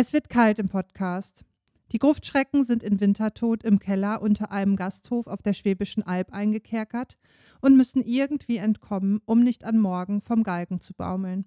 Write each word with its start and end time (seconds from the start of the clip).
Es 0.00 0.12
wird 0.12 0.28
kalt 0.30 0.60
im 0.60 0.68
Podcast. 0.68 1.44
Die 1.90 1.98
Gruftschrecken 1.98 2.62
sind 2.62 2.84
in 2.84 3.00
Wintertod 3.00 3.64
im 3.64 3.80
Keller 3.80 4.22
unter 4.22 4.52
einem 4.52 4.76
Gasthof 4.76 5.26
auf 5.26 5.42
der 5.42 5.54
Schwäbischen 5.54 6.04
Alb 6.04 6.32
eingekerkert 6.32 7.18
und 7.60 7.76
müssen 7.76 8.04
irgendwie 8.04 8.58
entkommen, 8.58 9.20
um 9.24 9.42
nicht 9.42 9.64
an 9.64 9.76
Morgen 9.76 10.20
vom 10.20 10.44
Galgen 10.44 10.80
zu 10.80 10.94
baumeln. 10.94 11.46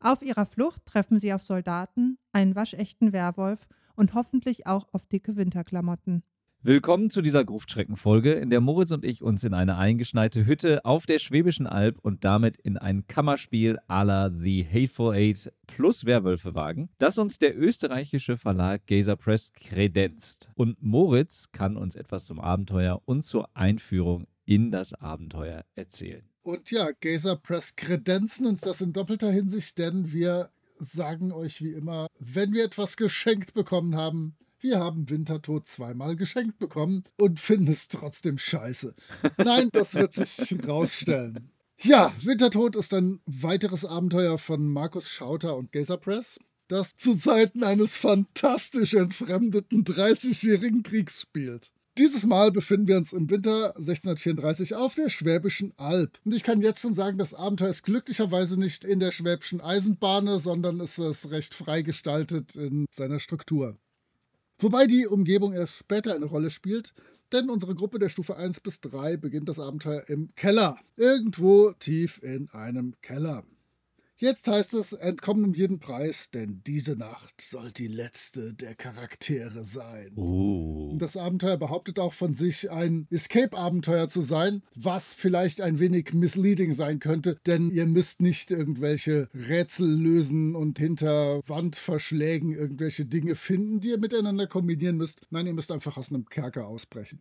Auf 0.00 0.22
ihrer 0.22 0.46
Flucht 0.46 0.86
treffen 0.86 1.18
sie 1.18 1.34
auf 1.34 1.42
Soldaten, 1.42 2.16
einen 2.32 2.54
waschechten 2.54 3.12
Werwolf 3.12 3.66
und 3.96 4.14
hoffentlich 4.14 4.66
auch 4.66 4.88
auf 4.92 5.04
dicke 5.04 5.36
Winterklamotten. 5.36 6.22
Willkommen 6.66 7.10
zu 7.10 7.20
dieser 7.20 7.44
Gruftschreckenfolge, 7.44 8.32
in 8.32 8.48
der 8.48 8.62
Moritz 8.62 8.90
und 8.90 9.04
ich 9.04 9.20
uns 9.20 9.44
in 9.44 9.52
eine 9.52 9.76
eingeschneite 9.76 10.46
Hütte 10.46 10.82
auf 10.86 11.04
der 11.04 11.18
Schwäbischen 11.18 11.66
Alb 11.66 11.98
und 12.00 12.24
damit 12.24 12.56
in 12.56 12.78
ein 12.78 13.06
Kammerspiel 13.06 13.78
à 13.86 14.02
la 14.02 14.30
The 14.30 14.64
Hateful 14.64 15.14
Eight 15.14 15.52
plus 15.66 16.06
Werwölfe 16.06 16.54
wagen, 16.54 16.88
das 16.96 17.18
uns 17.18 17.38
der 17.38 17.54
österreichische 17.54 18.38
Verlag 18.38 18.86
Gazer 18.86 19.16
Press 19.16 19.52
kredenzt. 19.52 20.48
Und 20.54 20.82
Moritz 20.82 21.52
kann 21.52 21.76
uns 21.76 21.96
etwas 21.96 22.24
zum 22.24 22.40
Abenteuer 22.40 23.02
und 23.04 23.26
zur 23.26 23.54
Einführung 23.54 24.26
in 24.46 24.70
das 24.70 24.94
Abenteuer 24.94 25.66
erzählen. 25.74 26.24
Und 26.44 26.70
ja, 26.70 26.92
Gazer 26.98 27.36
Press 27.36 27.76
kredenzen 27.76 28.46
uns 28.46 28.62
das 28.62 28.80
in 28.80 28.94
doppelter 28.94 29.30
Hinsicht, 29.30 29.78
denn 29.78 30.14
wir 30.14 30.48
sagen 30.78 31.30
euch 31.30 31.60
wie 31.60 31.72
immer, 31.72 32.06
wenn 32.18 32.54
wir 32.54 32.64
etwas 32.64 32.96
geschenkt 32.96 33.52
bekommen 33.52 33.96
haben, 33.96 34.38
wir 34.64 34.80
haben 34.80 35.10
Wintertod 35.10 35.66
zweimal 35.66 36.16
geschenkt 36.16 36.58
bekommen 36.58 37.04
und 37.18 37.38
finden 37.38 37.68
es 37.68 37.86
trotzdem 37.86 38.38
scheiße. 38.38 38.94
Nein, 39.36 39.68
das 39.70 39.94
wird 39.94 40.14
sich 40.14 40.56
rausstellen. 40.66 41.50
Ja, 41.82 42.14
Wintertod 42.22 42.74
ist 42.74 42.94
ein 42.94 43.20
weiteres 43.26 43.84
Abenteuer 43.84 44.38
von 44.38 44.66
Markus 44.66 45.10
Schauter 45.10 45.56
und 45.56 45.70
Gazer 45.70 45.98
Press, 45.98 46.38
das 46.68 46.96
zu 46.96 47.14
Zeiten 47.14 47.62
eines 47.62 47.98
fantastisch 47.98 48.94
entfremdeten 48.94 49.84
30-jährigen 49.84 50.82
Kriegs 50.82 51.20
spielt. 51.20 51.70
Dieses 51.98 52.24
Mal 52.24 52.50
befinden 52.50 52.88
wir 52.88 52.96
uns 52.96 53.12
im 53.12 53.28
Winter 53.28 53.76
1634 53.76 54.74
auf 54.74 54.94
der 54.94 55.10
Schwäbischen 55.10 55.74
Alb. 55.76 56.18
Und 56.24 56.34
ich 56.34 56.42
kann 56.42 56.62
jetzt 56.62 56.80
schon 56.80 56.94
sagen, 56.94 57.18
das 57.18 57.34
Abenteuer 57.34 57.68
ist 57.68 57.84
glücklicherweise 57.84 58.58
nicht 58.58 58.86
in 58.86 58.98
der 58.98 59.12
Schwäbischen 59.12 59.60
Eisenbahn, 59.60 60.38
sondern 60.38 60.80
ist 60.80 60.98
es 60.98 61.30
recht 61.30 61.54
frei 61.54 61.82
gestaltet 61.82 62.56
in 62.56 62.86
seiner 62.90 63.20
Struktur. 63.20 63.76
Wobei 64.58 64.86
die 64.86 65.06
Umgebung 65.06 65.52
erst 65.52 65.78
später 65.78 66.14
eine 66.14 66.26
Rolle 66.26 66.50
spielt, 66.50 66.94
denn 67.32 67.50
unsere 67.50 67.74
Gruppe 67.74 67.98
der 67.98 68.08
Stufe 68.08 68.36
1 68.36 68.60
bis 68.60 68.80
3 68.80 69.16
beginnt 69.16 69.48
das 69.48 69.58
Abenteuer 69.58 70.04
im 70.08 70.34
Keller. 70.36 70.78
Irgendwo 70.96 71.72
tief 71.72 72.22
in 72.22 72.48
einem 72.50 72.94
Keller. 73.02 73.44
Jetzt 74.24 74.48
heißt 74.48 74.72
es, 74.72 74.94
entkommen 74.94 75.44
um 75.44 75.52
jeden 75.52 75.80
Preis, 75.80 76.30
denn 76.30 76.62
diese 76.66 76.96
Nacht 76.96 77.42
soll 77.42 77.70
die 77.72 77.88
letzte 77.88 78.54
der 78.54 78.74
Charaktere 78.74 79.66
sein. 79.66 80.16
Oh. 80.16 80.96
Das 80.96 81.18
Abenteuer 81.18 81.58
behauptet 81.58 81.98
auch 81.98 82.14
von 82.14 82.34
sich, 82.34 82.70
ein 82.70 83.06
Escape-Abenteuer 83.10 84.08
zu 84.08 84.22
sein, 84.22 84.62
was 84.74 85.12
vielleicht 85.12 85.60
ein 85.60 85.78
wenig 85.78 86.14
misleading 86.14 86.72
sein 86.72 87.00
könnte, 87.00 87.38
denn 87.46 87.70
ihr 87.70 87.84
müsst 87.84 88.22
nicht 88.22 88.50
irgendwelche 88.50 89.28
Rätsel 89.34 89.94
lösen 89.94 90.56
und 90.56 90.78
hinter 90.78 91.46
Wandverschlägen 91.46 92.54
irgendwelche 92.54 93.04
Dinge 93.04 93.36
finden, 93.36 93.80
die 93.82 93.90
ihr 93.90 93.98
miteinander 93.98 94.46
kombinieren 94.46 94.96
müsst. 94.96 95.20
Nein, 95.28 95.48
ihr 95.48 95.52
müsst 95.52 95.70
einfach 95.70 95.98
aus 95.98 96.08
einem 96.08 96.24
Kerker 96.24 96.66
ausbrechen. 96.66 97.20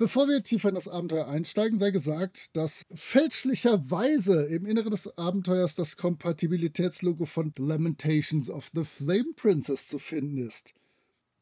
Bevor 0.00 0.28
wir 0.28 0.42
tiefer 0.42 0.70
in 0.70 0.76
das 0.76 0.88
Abenteuer 0.88 1.28
einsteigen, 1.28 1.78
sei 1.78 1.90
gesagt, 1.90 2.56
dass 2.56 2.86
fälschlicherweise 2.94 4.46
im 4.46 4.64
Inneren 4.64 4.92
des 4.92 5.18
Abenteuers 5.18 5.74
das 5.74 5.98
Kompatibilitätslogo 5.98 7.26
von 7.26 7.52
Lamentations 7.58 8.48
of 8.48 8.70
the 8.72 8.84
Flame 8.84 9.34
Princess 9.36 9.88
zu 9.88 9.98
finden 9.98 10.38
ist. 10.38 10.72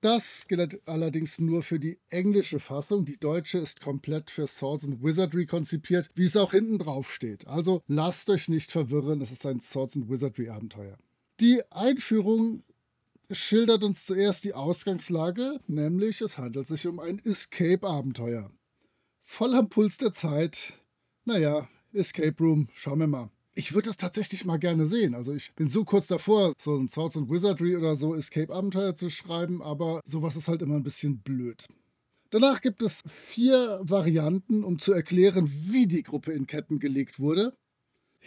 Das 0.00 0.48
gilt 0.48 0.80
allerdings 0.88 1.38
nur 1.38 1.62
für 1.62 1.78
die 1.78 2.00
englische 2.08 2.58
Fassung. 2.58 3.04
Die 3.04 3.20
deutsche 3.20 3.58
ist 3.58 3.80
komplett 3.80 4.28
für 4.28 4.48
Swords 4.48 4.82
and 4.82 5.04
Wizardry 5.04 5.46
konzipiert, 5.46 6.10
wie 6.16 6.24
es 6.24 6.36
auch 6.36 6.50
hinten 6.50 6.80
drauf 6.80 7.12
steht. 7.12 7.46
Also 7.46 7.84
lasst 7.86 8.28
euch 8.28 8.48
nicht 8.48 8.72
verwirren, 8.72 9.20
es 9.20 9.30
ist 9.30 9.46
ein 9.46 9.60
Swords 9.60 9.94
and 9.94 10.10
Wizardry 10.10 10.48
Abenteuer. 10.48 10.98
Die 11.38 11.62
Einführung 11.70 12.64
schildert 13.30 13.84
uns 13.84 14.06
zuerst 14.06 14.44
die 14.44 14.54
Ausgangslage, 14.54 15.60
nämlich 15.66 16.20
es 16.20 16.38
handelt 16.38 16.66
sich 16.66 16.86
um 16.86 17.00
ein 17.00 17.18
Escape-Abenteuer. 17.18 18.50
Voll 19.22 19.54
am 19.54 19.68
Puls 19.68 19.98
der 19.98 20.12
Zeit. 20.12 20.74
Naja, 21.24 21.68
Escape 21.92 22.36
Room, 22.40 22.68
schauen 22.72 23.00
wir 23.00 23.06
mal. 23.06 23.30
Ich 23.54 23.74
würde 23.74 23.90
es 23.90 23.96
tatsächlich 23.96 24.44
mal 24.44 24.58
gerne 24.58 24.86
sehen. 24.86 25.14
Also 25.14 25.34
ich 25.34 25.54
bin 25.54 25.68
so 25.68 25.84
kurz 25.84 26.06
davor, 26.06 26.52
so 26.58 26.76
ein 26.76 26.88
Swords 26.88 27.16
and 27.16 27.28
Wizardry 27.28 27.76
oder 27.76 27.96
so 27.96 28.14
Escape-Abenteuer 28.14 28.94
zu 28.94 29.10
schreiben, 29.10 29.62
aber 29.62 30.00
sowas 30.04 30.36
ist 30.36 30.48
halt 30.48 30.62
immer 30.62 30.76
ein 30.76 30.84
bisschen 30.84 31.20
blöd. 31.20 31.66
Danach 32.30 32.60
gibt 32.60 32.82
es 32.82 33.02
vier 33.06 33.80
Varianten, 33.82 34.62
um 34.62 34.78
zu 34.78 34.92
erklären, 34.92 35.50
wie 35.50 35.86
die 35.86 36.02
Gruppe 36.02 36.32
in 36.32 36.46
Ketten 36.46 36.78
gelegt 36.78 37.18
wurde. 37.18 37.52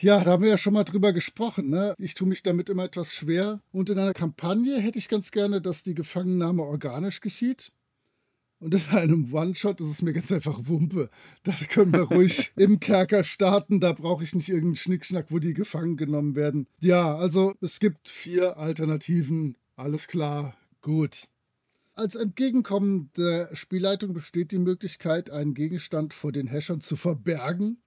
Ja, 0.01 0.23
da 0.23 0.31
haben 0.31 0.41
wir 0.41 0.49
ja 0.49 0.57
schon 0.57 0.73
mal 0.73 0.83
drüber 0.83 1.13
gesprochen. 1.13 1.69
Ne? 1.69 1.93
Ich 1.99 2.15
tue 2.15 2.27
mich 2.27 2.41
damit 2.41 2.69
immer 2.69 2.85
etwas 2.85 3.13
schwer. 3.13 3.61
Und 3.71 3.91
in 3.91 3.99
einer 3.99 4.13
Kampagne 4.13 4.79
hätte 4.79 4.97
ich 4.97 5.09
ganz 5.09 5.29
gerne, 5.29 5.61
dass 5.61 5.83
die 5.83 5.93
Gefangennahme 5.93 6.63
organisch 6.63 7.21
geschieht. 7.21 7.71
Und 8.59 8.73
in 8.73 8.85
einem 8.89 9.31
One-Shot 9.31 9.79
ist 9.79 9.87
es 9.87 10.01
mir 10.01 10.13
ganz 10.13 10.31
einfach 10.31 10.57
Wumpe. 10.63 11.11
Da 11.43 11.53
können 11.69 11.93
wir 11.93 12.01
ruhig 12.01 12.51
im 12.57 12.79
Kerker 12.79 13.23
starten. 13.23 13.79
Da 13.79 13.93
brauche 13.93 14.23
ich 14.23 14.33
nicht 14.33 14.49
irgendeinen 14.49 14.75
Schnickschnack, 14.75 15.27
wo 15.29 15.37
die 15.37 15.53
gefangen 15.53 15.97
genommen 15.97 16.35
werden. 16.35 16.67
Ja, 16.79 17.15
also 17.15 17.53
es 17.61 17.79
gibt 17.79 18.09
vier 18.09 18.57
Alternativen. 18.57 19.55
Alles 19.75 20.07
klar, 20.07 20.55
gut. 20.81 21.27
Als 21.93 22.15
Entgegenkommen 22.15 23.11
der 23.17 23.55
Spielleitung 23.55 24.13
besteht 24.13 24.51
die 24.51 24.59
Möglichkeit, 24.59 25.29
einen 25.29 25.53
Gegenstand 25.53 26.15
vor 26.15 26.31
den 26.31 26.47
Häschern 26.47 26.81
zu 26.81 26.95
verbergen 26.95 27.77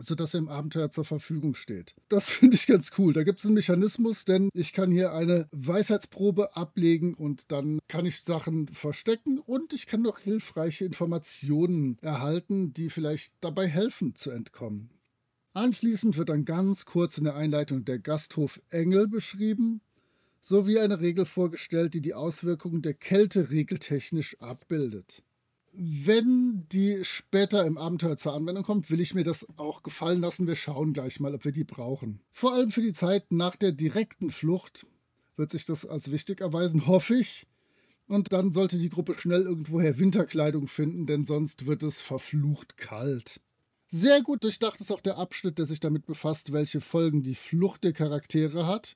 sodass 0.00 0.34
er 0.34 0.38
im 0.38 0.48
Abenteuer 0.48 0.90
zur 0.90 1.04
Verfügung 1.04 1.54
steht. 1.54 1.94
Das 2.08 2.28
finde 2.30 2.56
ich 2.56 2.66
ganz 2.66 2.90
cool. 2.98 3.12
Da 3.12 3.22
gibt 3.22 3.40
es 3.40 3.46
einen 3.46 3.54
Mechanismus, 3.54 4.24
denn 4.24 4.50
ich 4.54 4.72
kann 4.72 4.90
hier 4.90 5.12
eine 5.12 5.48
Weisheitsprobe 5.52 6.56
ablegen 6.56 7.14
und 7.14 7.52
dann 7.52 7.78
kann 7.88 8.06
ich 8.06 8.20
Sachen 8.20 8.68
verstecken 8.68 9.38
und 9.38 9.72
ich 9.72 9.86
kann 9.86 10.02
noch 10.02 10.18
hilfreiche 10.18 10.84
Informationen 10.84 11.98
erhalten, 12.00 12.72
die 12.72 12.90
vielleicht 12.90 13.32
dabei 13.40 13.66
helfen 13.66 14.14
zu 14.14 14.30
entkommen. 14.30 14.90
Anschließend 15.52 16.18
wird 16.18 16.28
dann 16.28 16.44
ganz 16.44 16.84
kurz 16.84 17.16
in 17.16 17.24
der 17.24 17.36
Einleitung 17.36 17.84
der 17.84 17.98
Gasthof 17.98 18.60
Engel 18.68 19.08
beschrieben, 19.08 19.80
sowie 20.40 20.78
eine 20.78 21.00
Regel 21.00 21.24
vorgestellt, 21.24 21.94
die 21.94 22.02
die 22.02 22.14
Auswirkungen 22.14 22.82
der 22.82 22.94
Kälte 22.94 23.50
regeltechnisch 23.50 24.36
abbildet 24.40 25.22
wenn 25.78 26.66
die 26.72 27.04
später 27.04 27.66
im 27.66 27.76
Abenteuer 27.76 28.16
zur 28.16 28.34
Anwendung 28.34 28.64
kommt, 28.64 28.90
will 28.90 29.00
ich 29.00 29.14
mir 29.14 29.24
das 29.24 29.46
auch 29.58 29.82
gefallen 29.82 30.20
lassen. 30.20 30.46
Wir 30.46 30.56
schauen 30.56 30.92
gleich 30.92 31.20
mal, 31.20 31.34
ob 31.34 31.44
wir 31.44 31.52
die 31.52 31.64
brauchen. 31.64 32.20
Vor 32.30 32.54
allem 32.54 32.70
für 32.70 32.82
die 32.82 32.92
Zeit 32.92 33.30
nach 33.30 33.56
der 33.56 33.72
direkten 33.72 34.30
Flucht 34.30 34.86
wird 35.36 35.50
sich 35.50 35.66
das 35.66 35.84
als 35.84 36.10
wichtig 36.10 36.40
erweisen, 36.40 36.86
hoffe 36.86 37.14
ich. 37.14 37.46
Und 38.08 38.32
dann 38.32 38.52
sollte 38.52 38.78
die 38.78 38.88
Gruppe 38.88 39.14
schnell 39.18 39.42
irgendwoher 39.42 39.98
Winterkleidung 39.98 40.68
finden, 40.68 41.06
denn 41.06 41.26
sonst 41.26 41.66
wird 41.66 41.82
es 41.82 42.00
verflucht 42.00 42.76
kalt. 42.76 43.40
Sehr 43.88 44.22
gut 44.22 44.44
durchdacht 44.44 44.80
ist 44.80 44.92
auch 44.92 45.00
der 45.00 45.18
Abschnitt, 45.18 45.58
der 45.58 45.66
sich 45.66 45.80
damit 45.80 46.06
befasst, 46.06 46.52
welche 46.52 46.80
Folgen 46.80 47.22
die 47.22 47.34
Flucht 47.34 47.84
der 47.84 47.92
Charaktere 47.92 48.66
hat 48.66 48.94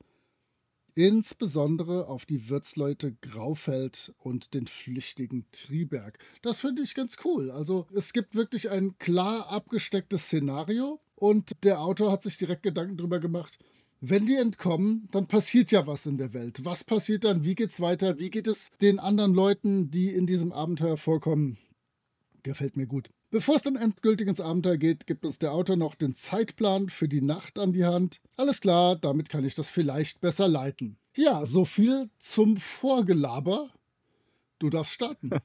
insbesondere 0.95 2.09
auf 2.09 2.27
die 2.27 2.49
Wirtsleute 2.49 3.15
Graufeld 3.21 4.15
und 4.19 4.55
den 4.55 4.67
flüchtigen 4.67 5.47
Triberg. 5.53 6.19
Das 6.43 6.61
finde 6.61 6.83
ich 6.83 6.95
ganz 6.95 7.17
cool. 7.25 7.51
Also 7.51 7.87
es 7.95 8.13
gibt 8.13 8.35
wirklich 8.35 8.71
ein 8.71 8.99
klar 8.99 9.49
abgestecktes 9.49 10.25
Szenario 10.25 11.01
und 11.15 11.65
der 11.65 11.81
Autor 11.81 12.13
hat 12.13 12.23
sich 12.23 12.37
direkt 12.37 12.63
Gedanken 12.63 12.97
darüber 12.97 13.21
gemacht, 13.21 13.59
wenn 14.03 14.25
die 14.25 14.37
entkommen, 14.37 15.09
dann 15.13 15.27
passiert 15.27 15.73
ja 15.73 15.87
was 15.87 16.07
in 16.07 16.17
der 16.17 16.33
Welt. 16.33 16.65
Was 16.65 16.85
passiert 16.85 17.25
dann? 17.25 17.45
Wie 17.45 17.55
geht's 17.55 17.81
weiter? 17.81 18.19
Wie 18.19 18.31
geht 18.31 18.47
es 18.47 18.71
den 18.81 18.99
anderen 18.99 19.35
Leuten, 19.35 19.91
die 19.91 20.09
in 20.09 20.27
diesem 20.27 20.53
Abenteuer 20.53 20.97
vorkommen? 20.97 21.59
Gefällt 22.43 22.79
mir 22.79 22.87
gut. 22.87 23.11
Bevor 23.31 23.55
es 23.55 23.63
dann 23.63 23.77
endgültig 23.77 24.27
ins 24.27 24.41
Abenteuer 24.41 24.77
geht, 24.77 25.07
gibt 25.07 25.25
uns 25.25 25.39
der 25.39 25.53
Autor 25.53 25.77
noch 25.77 25.95
den 25.95 26.15
Zeitplan 26.15 26.89
für 26.89 27.09
die 27.09 27.23
Nacht 27.23 27.61
an 27.61 27.73
die 27.73 27.85
Hand. 27.85 28.21
Alles 28.37 28.61
klar, 28.61 28.97
damit 28.97 29.29
kann 29.29 29.45
ich 29.45 29.55
das 29.55 29.69
vielleicht 29.69 30.21
besser 30.21 30.49
leiten. 30.49 30.99
Ja, 31.15 31.47
so 31.47 31.65
viel 31.65 32.11
zum 32.19 32.57
Vorgelaber. 32.57 33.69
Du 34.59 34.69
darfst 34.69 34.93
starten. 34.93 35.31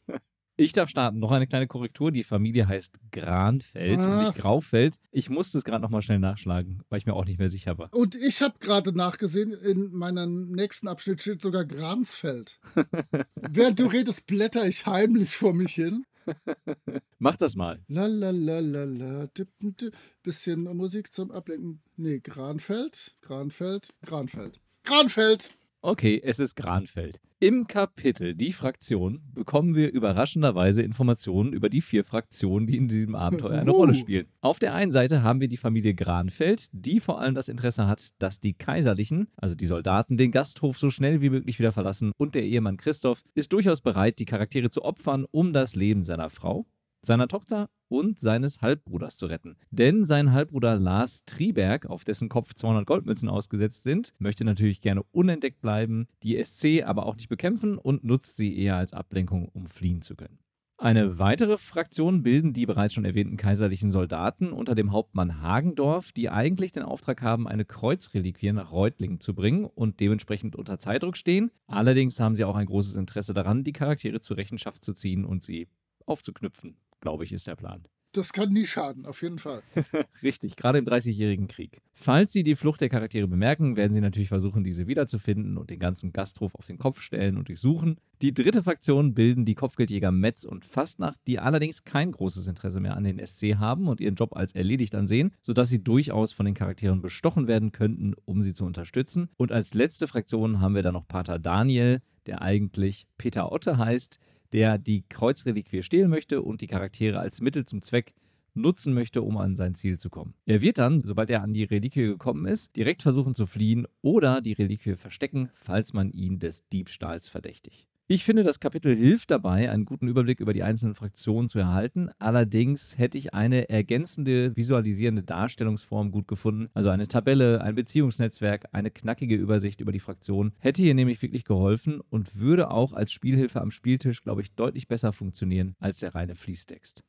Ich 0.58 0.72
darf 0.72 0.90
starten. 0.90 1.20
Noch 1.20 1.34
eine 1.34 1.48
kleine 1.48 1.68
Korrektur. 1.68 2.12
Die 2.12 2.24
Familie 2.24 2.66
heißt 2.66 2.98
Granfeld 3.12 4.02
und 4.02 4.20
nicht 4.20 4.32
Ach. 4.36 4.38
Graufeld. 4.38 4.96
Ich 5.12 5.30
musste 5.30 5.58
es 5.58 5.66
gerade 5.66 5.82
nochmal 5.82 6.02
schnell 6.02 6.20
nachschlagen, 6.20 6.82
weil 6.88 7.00
ich 7.00 7.06
mir 7.06 7.14
auch 7.14 7.26
nicht 7.26 7.40
mehr 7.40 7.50
sicher 7.50 7.78
war. 7.78 7.94
Und 7.94 8.16
ich 8.16 8.42
habe 8.42 8.58
gerade 8.60 8.94
nachgesehen, 8.94 9.52
in 9.52 9.92
meinem 9.92 10.52
nächsten 10.52 10.88
Abschnitt 10.88 11.20
steht 11.20 11.42
sogar 11.42 11.66
Gransfeld. 11.66 12.62
Während 13.36 13.82
du 13.82 13.88
redest, 13.88 14.28
blätter 14.28 14.66
ich 14.66 14.86
heimlich 14.86 15.36
vor 15.36 15.54
mich 15.54 15.74
hin. 15.74 16.06
Mach 17.20 17.36
das 17.36 17.56
mal. 17.56 17.84
La 17.88 18.08
la 18.08 18.32
la 18.32 18.60
la 18.60 18.84
la. 18.84 19.28
Tipp, 19.28 19.50
tipp. 19.78 19.96
Bisschen 20.24 20.64
Musik 20.64 21.14
zum 21.14 21.32
Ablenken. 21.32 21.82
Nee, 21.98 22.20
Granfeld, 22.20 23.16
Granfeld, 23.22 23.94
Granfeld. 24.02 24.60
Granfeld! 24.84 25.58
Okay, 25.88 26.20
es 26.24 26.40
ist 26.40 26.56
Granfeld. 26.56 27.20
Im 27.40 27.68
Kapitel 27.68 28.34
Die 28.34 28.54
Fraktion 28.54 29.22
bekommen 29.36 29.76
wir 29.76 29.94
überraschenderweise 29.94 30.82
Informationen 30.82 31.54
über 31.54 31.70
die 31.70 31.82
vier 31.82 32.04
Fraktionen, 32.04 32.66
die 32.66 32.78
in 32.78 32.88
diesem 32.88 33.14
Abenteuer 33.14 33.60
eine 33.60 33.72
Uh. 33.72 33.76
Rolle 33.76 33.94
spielen. 33.94 34.26
Auf 34.42 34.58
der 34.58 34.74
einen 34.74 34.92
Seite 34.92 35.22
haben 35.22 35.42
wir 35.42 35.48
die 35.48 35.58
Familie 35.58 35.94
Granfeld, 35.94 36.70
die 36.72 37.00
vor 37.00 37.22
allem 37.22 37.36
das 37.36 37.50
Interesse 37.50 37.86
hat, 37.86 38.14
dass 38.18 38.40
die 38.40 38.56
Kaiserlichen, 38.56 39.28
also 39.38 39.54
die 39.54 39.68
Soldaten, 39.68 40.18
den 40.18 40.32
Gasthof 40.32 40.80
so 40.80 40.90
schnell 40.90 41.22
wie 41.22 41.30
möglich 41.30 41.60
wieder 41.60 41.72
verlassen 41.72 42.14
und 42.18 42.34
der 42.34 42.46
Ehemann 42.46 42.78
Christoph 42.78 43.22
ist 43.36 43.54
durchaus 43.54 43.82
bereit, 43.82 44.18
die 44.18 44.26
Charaktere 44.26 44.72
zu 44.72 44.84
opfern, 44.84 45.28
um 45.30 45.54
das 45.54 45.76
Leben 45.76 46.02
seiner 46.02 46.32
Frau, 46.32 46.66
seiner 47.04 47.28
Tochter 47.28 47.70
und 47.88 48.20
seines 48.20 48.62
Halbbruders 48.62 49.18
zu 49.18 49.26
retten. 49.26 49.58
Denn 49.72 50.04
sein 50.04 50.32
Halbbruder 50.32 50.78
Lars 50.78 51.26
Triberg, 51.26 51.86
auf 51.86 52.04
dessen 52.04 52.30
Kopf 52.30 52.54
200 52.54 52.86
Goldmünzen 52.86 53.30
ausgesetzt 53.30 53.84
sind, 53.84 54.14
möchte 54.20 54.46
natürlich 54.46 54.82
gerne 54.82 55.04
unentdeckt 55.12 55.62
bleiben, 55.62 56.08
die 56.24 56.44
SC 56.44 56.84
aber 56.84 57.06
auch 57.06 57.16
nicht 57.16 57.30
bekämpfen 57.30 57.78
und 57.78 58.04
nutzt 58.04 58.38
sie 58.38 58.58
eher 58.58 58.78
als 58.78 58.94
Ablenkung, 58.94 59.50
um 59.50 59.68
fliehen 59.68 60.02
zu 60.02 60.16
können. 60.16 60.40
Eine 60.78 61.20
weitere 61.20 61.58
Fraktion 61.58 62.22
bilden 62.22 62.52
die 62.52 62.66
bereits 62.66 62.94
schon 62.94 63.06
erwähnten 63.06 63.38
kaiserlichen 63.38 63.92
Soldaten 63.92 64.52
unter 64.52 64.76
dem 64.76 64.92
Hauptmann 64.92 65.42
Hagendorf, 65.42 66.12
die 66.12 66.30
eigentlich 66.30 66.74
den 66.74 66.84
Auftrag 66.84 67.22
haben, 67.22 67.48
eine 67.48 67.64
Kreuzreliquie 67.64 68.52
nach 68.52 68.74
Reutlingen 68.74 69.22
zu 69.22 69.34
bringen 69.34 69.64
und 69.64 70.02
dementsprechend 70.02 70.54
unter 70.54 70.78
Zeitdruck 70.78 71.16
stehen. 71.16 71.50
Allerdings 71.68 72.20
haben 72.20 72.36
sie 72.36 72.44
auch 72.44 72.58
ein 72.58 72.66
großes 72.66 72.98
Interesse 72.98 73.34
daran, 73.34 73.64
die 73.64 73.72
Charaktere 73.72 74.20
zur 74.20 74.36
Rechenschaft 74.36 74.84
zu 74.84 74.94
ziehen 74.94 75.24
und 75.24 75.44
sie 75.44 75.70
aufzuknüpfen, 76.06 76.76
glaube 77.06 77.24
ich, 77.24 77.32
ist 77.32 77.46
der 77.46 77.56
Plan. 77.56 77.84
Das 78.14 78.34
kann 78.34 78.52
nie 78.52 78.66
schaden, 78.66 79.06
auf 79.06 79.22
jeden 79.22 79.38
Fall. 79.38 79.62
Richtig, 80.24 80.56
gerade 80.56 80.80
im 80.80 80.86
Dreißigjährigen 80.86 81.48
Krieg. 81.48 81.82
Falls 81.94 82.32
Sie 82.32 82.42
die 82.42 82.56
Flucht 82.56 82.82
der 82.82 82.90
Charaktere 82.90 83.28
bemerken, 83.28 83.76
werden 83.76 83.94
Sie 83.94 84.02
natürlich 84.02 84.30
versuchen, 84.30 84.64
diese 84.64 84.88
wiederzufinden 84.88 85.56
und 85.60 85.70
den 85.70 85.78
ganzen 85.78 86.14
Gasthof 86.14 86.56
auf 86.56 86.66
den 86.66 86.80
Kopf 86.80 87.02
stellen 87.02 87.38
und 87.38 87.48
durchsuchen. 87.48 88.00
Die 88.24 88.34
dritte 88.34 88.64
Fraktion 88.64 89.14
bilden 89.14 89.46
die 89.46 89.54
Kopfgeldjäger 89.54 90.12
Metz 90.12 90.46
und 90.46 90.66
Fastnacht, 90.66 91.20
die 91.28 91.38
allerdings 91.38 91.84
kein 91.84 92.12
großes 92.12 92.48
Interesse 92.48 92.80
mehr 92.80 92.98
an 92.98 93.04
den 93.04 93.24
SC 93.24 93.58
haben 93.58 93.88
und 93.88 94.02
ihren 94.02 94.16
Job 94.16 94.36
als 94.36 94.56
erledigt 94.56 94.96
ansehen, 94.96 95.32
sodass 95.44 95.70
sie 95.70 95.84
durchaus 95.84 96.34
von 96.34 96.48
den 96.48 96.56
Charakteren 96.56 97.04
bestochen 97.04 97.48
werden 97.48 97.72
könnten, 97.72 98.16
um 98.26 98.42
sie 98.42 98.56
zu 98.56 98.66
unterstützen. 98.66 99.30
Und 99.38 99.52
als 99.52 99.76
letzte 99.76 100.08
Fraktion 100.08 100.60
haben 100.60 100.74
wir 100.74 100.82
dann 100.82 100.94
noch 100.94 101.08
Pater 101.08 101.38
Daniel, 101.38 102.02
der 102.26 102.42
eigentlich 102.42 103.06
Peter 103.18 103.52
Otte 103.52 103.78
heißt, 103.78 104.20
der 104.56 104.78
die 104.78 105.04
Kreuzreliquie 105.10 105.84
stehlen 105.84 106.10
möchte 106.10 106.42
und 106.42 106.62
die 106.62 106.68
Charaktere 106.68 107.20
als 107.20 107.42
Mittel 107.42 107.66
zum 107.66 107.82
Zweck 107.82 108.14
nutzen 108.54 108.94
möchte, 108.94 109.22
um 109.22 109.36
an 109.36 109.58
sein 109.58 109.76
Ziel 109.76 110.00
zu 110.00 110.10
kommen. 110.10 110.34
Er 110.46 110.62
wird 110.62 110.78
dann, 110.78 111.02
sobald 111.02 111.30
er 111.30 111.44
an 111.44 111.54
die 111.54 111.66
Reliquie 111.66 112.06
gekommen 112.06 112.46
ist, 112.46 112.74
direkt 112.78 113.02
versuchen 113.02 113.36
zu 113.36 113.48
fliehen 113.48 113.86
oder 114.02 114.40
die 114.40 114.54
Reliquie 114.54 114.96
verstecken, 114.96 115.50
falls 115.56 115.92
man 115.92 116.10
ihn 116.10 116.40
des 116.40 116.70
Diebstahls 116.70 117.28
verdächtigt. 117.28 117.86
Ich 118.08 118.24
finde, 118.24 118.44
das 118.44 118.60
Kapitel 118.60 118.96
hilft 118.96 119.32
dabei, 119.32 119.72
einen 119.72 119.84
guten 119.84 120.08
Überblick 120.08 120.40
über 120.40 120.54
die 120.54 120.62
einzelnen 120.62 120.94
Fraktionen 120.94 121.50
zu 121.50 121.58
erhalten. 121.58 122.12
Allerdings 122.20 123.00
hätte 123.00 123.18
ich 123.18 123.34
eine 123.34 123.68
ergänzende 123.68 124.56
visualisierende 124.56 125.24
Darstellungsform 125.24 126.12
gut 126.12 126.28
gefunden. 126.28 126.70
Also 126.76 126.92
eine 126.92 127.08
Tabelle, 127.08 127.62
ein 127.62 127.74
Beziehungsnetzwerk, 127.74 128.68
eine 128.74 128.92
knackige 128.92 129.36
Übersicht 129.36 129.82
über 129.82 129.92
die 129.92 130.00
Fraktionen. 130.00 130.54
Hätte 130.60 130.84
hier 130.84 130.94
nämlich 130.94 131.20
wirklich 131.24 131.46
geholfen 131.46 132.00
und 132.12 132.36
würde 132.36 132.70
auch 132.70 132.94
als 132.94 133.12
Spielhilfe 133.12 133.60
am 133.60 133.72
Spieltisch, 133.72 134.22
glaube 134.22 134.44
ich, 134.44 134.54
deutlich 134.54 134.88
besser 134.88 135.12
funktionieren 135.12 135.76
als 135.80 135.98
der 135.98 136.14
reine 136.14 136.36
Fließtext. 136.36 137.04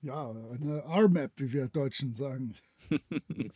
Ja, 0.00 0.28
eine 0.28 0.82
R-Map, 0.82 1.30
wie 1.36 1.52
wir 1.52 1.68
Deutschen 1.68 2.16
sagen. 2.16 2.54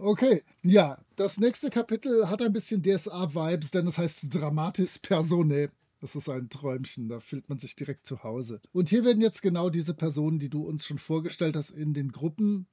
Okay, 0.00 0.44
ja, 0.62 0.96
das 1.16 1.40
nächste 1.40 1.70
Kapitel 1.70 2.30
hat 2.30 2.40
ein 2.40 2.52
bisschen 2.52 2.82
DSA-Vibes, 2.82 3.72
denn 3.72 3.88
es 3.88 3.98
heißt 3.98 4.32
Dramatis 4.32 5.00
Personae. 5.00 5.70
Das 6.00 6.14
ist 6.14 6.28
ein 6.28 6.48
Träumchen, 6.48 7.08
da 7.08 7.20
fühlt 7.20 7.48
man 7.48 7.58
sich 7.58 7.74
direkt 7.74 8.06
zu 8.06 8.22
Hause. 8.22 8.60
Und 8.72 8.88
hier 8.88 9.04
werden 9.04 9.20
jetzt 9.20 9.42
genau 9.42 9.68
diese 9.68 9.94
Personen, 9.94 10.38
die 10.38 10.48
du 10.48 10.62
uns 10.62 10.86
schon 10.86 10.98
vorgestellt 10.98 11.56
hast, 11.56 11.70
in 11.70 11.92
den 11.92 12.12
Gruppen 12.12 12.68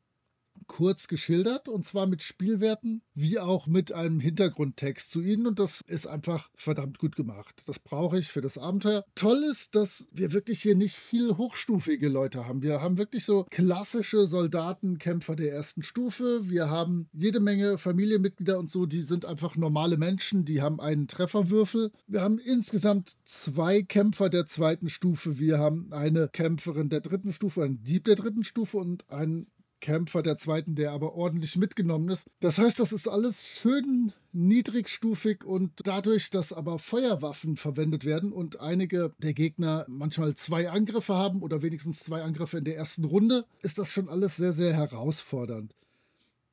kurz 0.68 1.08
geschildert 1.08 1.70
und 1.70 1.86
zwar 1.86 2.08
mit 2.08 2.24
Spielwerten 2.24 3.02
wie 3.14 3.40
auch 3.40 3.68
mit 3.68 3.94
einem 3.94 4.20
Hintergrundtext 4.20 5.12
zu 5.12 5.22
ihnen 5.22 5.48
und 5.48 5.60
das 5.60 5.82
ist 5.88 6.08
einfach 6.08 6.50
verdammt 6.56 7.00
gut 7.00 7.16
gemacht. 7.16 7.64
Das 7.68 7.80
brauche 7.80 8.20
ich 8.20 8.28
für 8.28 8.42
das 8.42 8.58
Abenteuer. 8.58 9.06
Toll 9.16 9.44
ist, 9.50 9.76
dass 9.76 10.08
wir 10.12 10.34
wirklich 10.34 10.62
hier 10.62 10.76
nicht 10.76 10.96
viel 10.96 11.38
hochstufige 11.38 12.10
Leute 12.10 12.48
haben. 12.48 12.62
Wir 12.62 12.82
haben 12.82 12.98
wirklich 12.98 13.26
so 13.26 13.46
klassische 13.50 14.28
Soldatenkämpfer 14.28 15.36
der 15.36 15.54
ersten 15.54 15.84
Stufe. 15.84 16.50
Wir 16.50 16.70
haben 16.70 17.10
jede 17.14 17.40
Menge 17.40 17.78
Familienmitglieder 17.78 18.60
und 18.60 18.72
so, 18.72 18.86
die 18.86 19.02
sind 19.02 19.26
einfach 19.26 19.56
normale 19.56 19.98
Menschen, 19.98 20.46
die 20.46 20.62
haben 20.62 20.80
einen 20.80 21.08
Trefferwürfel. 21.08 21.92
Wir 22.08 22.22
haben 22.22 22.40
insgesamt 22.40 23.16
zwei 23.24 23.82
Kämpfer 23.82 24.30
der 24.30 24.48
zweiten 24.48 24.90
Stufe. 24.90 25.40
Wir 25.40 25.60
haben 25.60 25.92
eine 25.92 26.28
Kämpferin 26.28 26.90
der 26.90 27.02
dritten 27.02 27.32
Stufe, 27.32 27.64
einen 27.64 27.84
Dieb 27.84 28.06
der 28.06 28.16
dritten 28.16 28.44
Stufe 28.44 28.78
und 28.78 29.10
einen 29.10 29.48
Kämpfer 29.86 30.24
der 30.24 30.40
zweiten, 30.40 30.74
der 30.74 30.94
aber 30.94 31.14
ordentlich 31.14 31.58
mitgenommen 31.58 32.10
ist. 32.10 32.28
Das 32.40 32.58
heißt, 32.58 32.80
das 32.80 32.92
ist 32.92 33.08
alles 33.08 33.46
schön 33.46 34.12
niedrigstufig 34.34 35.44
und 35.44 35.74
dadurch, 35.84 36.32
dass 36.32 36.54
aber 36.54 36.80
Feuerwaffen 36.80 37.56
verwendet 37.56 38.04
werden 38.04 38.32
und 38.32 38.60
einige 38.60 39.14
der 39.20 39.36
Gegner 39.36 39.86
manchmal 39.88 40.34
zwei 40.34 40.72
Angriffe 40.72 41.14
haben 41.14 41.44
oder 41.44 41.62
wenigstens 41.62 42.00
zwei 42.00 42.24
Angriffe 42.24 42.58
in 42.58 42.64
der 42.64 42.76
ersten 42.76 43.06
Runde, 43.06 43.46
ist 43.62 43.78
das 43.78 43.92
schon 43.92 44.10
alles 44.10 44.38
sehr, 44.38 44.54
sehr 44.54 44.74
herausfordernd. 44.74 45.76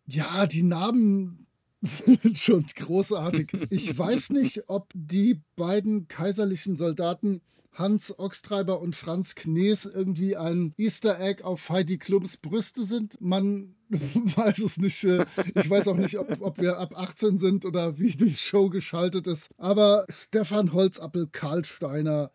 Ja, 0.05 0.47
die 0.47 0.63
Namen 0.63 1.47
sind 1.81 2.39
schon 2.39 2.67
großartig. 2.77 3.51
Ich 3.71 3.97
weiß 3.97 4.29
nicht, 4.31 4.69
ob 4.69 4.91
die 4.95 5.41
beiden 5.57 6.07
kaiserlichen 6.07 6.77
Soldaten 6.77 7.41
Hans 7.73 8.19
Oxtreiber 8.19 8.81
und 8.81 8.95
Franz 8.97 9.35
Knees 9.35 9.87
irgendwie 9.87 10.37
ein 10.37 10.75
Easter 10.77 11.19
Egg 11.21 11.43
auf 11.43 11.71
Heidi 11.71 11.99
Klums 11.99 12.37
Brüste 12.37 12.85
sind. 12.85 13.21
Man 13.21 13.75
weiß 13.89 14.59
es 14.59 14.77
nicht. 14.77 15.03
äh, 15.05 15.25
Ich 15.55 15.69
weiß 15.69 15.89
auch 15.89 15.97
nicht, 15.97 16.19
ob, 16.19 16.41
ob 16.41 16.59
wir 16.59 16.79
ab 16.79 16.93
18 16.97 17.39
sind 17.39 17.65
oder 17.65 17.99
wie 17.99 18.11
die 18.11 18.33
Show 18.33 18.69
geschaltet 18.69 19.27
ist. 19.27 19.51
Aber 19.57 20.05
Stefan 20.11 20.73
Holzappel, 20.73 21.29
Karl 21.33 21.65
Steiner, 21.65 22.31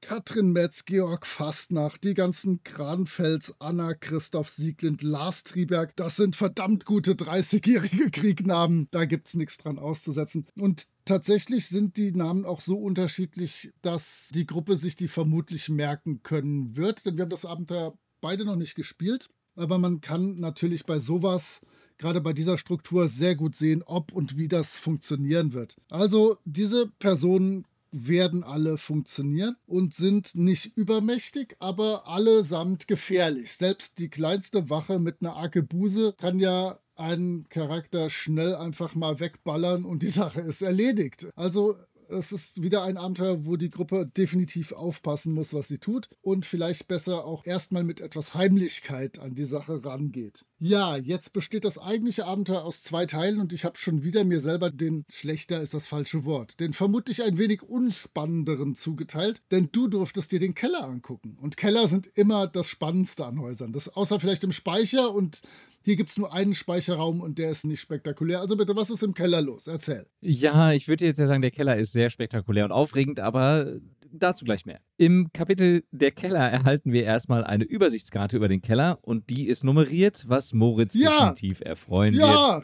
Katrin 0.00 0.52
Metz, 0.52 0.84
Georg 0.84 1.26
Fastnacht, 1.26 2.04
die 2.04 2.14
ganzen 2.14 2.62
Kranfels, 2.64 3.54
Anna, 3.58 3.94
Christoph 3.94 4.50
Sieglind, 4.50 5.02
Lars 5.02 5.44
Trieberg, 5.44 5.94
das 5.96 6.16
sind 6.16 6.36
verdammt 6.36 6.84
gute 6.84 7.12
30-jährige 7.12 8.10
Kriegnamen. 8.10 8.88
Da 8.90 9.04
gibt's 9.04 9.34
nichts 9.34 9.58
dran 9.58 9.78
auszusetzen. 9.78 10.46
Und 10.56 10.88
tatsächlich 11.04 11.66
sind 11.66 11.96
die 11.96 12.12
Namen 12.12 12.44
auch 12.44 12.60
so 12.60 12.78
unterschiedlich, 12.78 13.72
dass 13.82 14.30
die 14.34 14.46
Gruppe 14.46 14.76
sich 14.76 14.96
die 14.96 15.08
vermutlich 15.08 15.68
merken 15.68 16.22
können 16.22 16.76
wird. 16.76 17.04
Denn 17.06 17.16
wir 17.16 17.22
haben 17.22 17.30
das 17.30 17.44
Abenteuer 17.44 17.96
beide 18.20 18.44
noch 18.44 18.56
nicht 18.56 18.74
gespielt. 18.74 19.28
Aber 19.54 19.78
man 19.78 20.00
kann 20.00 20.38
natürlich 20.40 20.86
bei 20.86 20.98
sowas 20.98 21.60
gerade 21.98 22.20
bei 22.20 22.32
dieser 22.32 22.56
Struktur 22.56 23.08
sehr 23.08 23.36
gut 23.36 23.54
sehen, 23.54 23.82
ob 23.84 24.12
und 24.12 24.36
wie 24.38 24.48
das 24.48 24.78
funktionieren 24.78 25.52
wird. 25.52 25.76
Also 25.90 26.38
diese 26.44 26.90
Personen 26.98 27.66
werden 27.92 28.44
alle 28.44 28.78
funktionieren 28.78 29.56
und 29.66 29.94
sind 29.94 30.34
nicht 30.34 30.76
übermächtig, 30.76 31.56
aber 31.58 32.06
allesamt 32.06 32.88
gefährlich. 32.88 33.52
Selbst 33.52 33.98
die 33.98 34.08
kleinste 34.08 34.70
Wache 34.70 34.98
mit 34.98 35.18
einer 35.20 35.36
Arkebuse 35.36 36.14
kann 36.18 36.38
ja 36.38 36.78
einen 36.96 37.48
Charakter 37.48 38.10
schnell 38.10 38.54
einfach 38.54 38.94
mal 38.94 39.20
wegballern 39.20 39.84
und 39.84 40.02
die 40.02 40.08
Sache 40.08 40.42
ist 40.42 40.62
erledigt. 40.62 41.28
Also 41.34 41.76
Es 42.12 42.32
ist 42.32 42.60
wieder 42.60 42.82
ein 42.82 42.96
Abenteuer, 42.96 43.44
wo 43.44 43.56
die 43.56 43.70
Gruppe 43.70 44.04
definitiv 44.04 44.72
aufpassen 44.72 45.32
muss, 45.32 45.54
was 45.54 45.68
sie 45.68 45.78
tut 45.78 46.08
und 46.22 46.44
vielleicht 46.44 46.88
besser 46.88 47.24
auch 47.24 47.46
erstmal 47.46 47.84
mit 47.84 48.00
etwas 48.00 48.34
Heimlichkeit 48.34 49.20
an 49.20 49.36
die 49.36 49.44
Sache 49.44 49.84
rangeht. 49.84 50.44
Ja, 50.58 50.96
jetzt 50.96 51.32
besteht 51.32 51.64
das 51.64 51.78
eigentliche 51.78 52.26
Abenteuer 52.26 52.64
aus 52.64 52.82
zwei 52.82 53.06
Teilen 53.06 53.40
und 53.40 53.52
ich 53.52 53.64
habe 53.64 53.78
schon 53.78 54.02
wieder 54.02 54.24
mir 54.24 54.40
selber 54.40 54.70
den 54.70 55.04
schlechter 55.08 55.60
ist 55.60 55.72
das 55.72 55.86
falsche 55.86 56.24
Wort, 56.24 56.58
den 56.58 56.72
vermutlich 56.72 57.22
ein 57.22 57.38
wenig 57.38 57.62
unspannenderen 57.62 58.74
zugeteilt, 58.74 59.40
denn 59.52 59.68
du 59.70 59.86
durftest 59.86 60.32
dir 60.32 60.40
den 60.40 60.54
Keller 60.54 60.84
angucken 60.84 61.38
und 61.40 61.56
Keller 61.56 61.86
sind 61.86 62.08
immer 62.08 62.48
das 62.48 62.68
Spannendste 62.68 63.24
an 63.24 63.40
Häusern. 63.40 63.72
Das 63.72 63.88
außer 63.88 64.18
vielleicht 64.18 64.44
im 64.44 64.52
Speicher 64.52 65.14
und 65.14 65.42
hier 65.84 65.96
gibt 65.96 66.10
es 66.10 66.18
nur 66.18 66.32
einen 66.32 66.54
Speicherraum 66.54 67.20
und 67.20 67.38
der 67.38 67.50
ist 67.50 67.64
nicht 67.64 67.80
spektakulär. 67.80 68.40
Also 68.40 68.56
bitte, 68.56 68.76
was 68.76 68.90
ist 68.90 69.02
im 69.02 69.14
Keller 69.14 69.40
los? 69.40 69.66
Erzähl. 69.66 70.06
Ja, 70.20 70.72
ich 70.72 70.88
würde 70.88 71.06
jetzt 71.06 71.18
ja 71.18 71.26
sagen, 71.26 71.42
der 71.42 71.50
Keller 71.50 71.76
ist 71.76 71.92
sehr 71.92 72.10
spektakulär 72.10 72.64
und 72.64 72.72
aufregend, 72.72 73.20
aber 73.20 73.78
dazu 74.12 74.44
gleich 74.44 74.66
mehr. 74.66 74.80
Im 75.00 75.32
Kapitel 75.32 75.84
Der 75.92 76.10
Keller 76.10 76.46
erhalten 76.50 76.92
wir 76.92 77.04
erstmal 77.04 77.42
eine 77.42 77.64
Übersichtskarte 77.64 78.36
über 78.36 78.48
den 78.48 78.60
Keller 78.60 78.98
und 79.00 79.30
die 79.30 79.48
ist 79.48 79.64
nummeriert, 79.64 80.26
was 80.28 80.52
Moritz 80.52 80.94
Ja. 80.94 81.30
definitiv 81.30 81.62
erfreuen 81.62 82.12
wird. 82.12 82.22
Ja, 82.22 82.60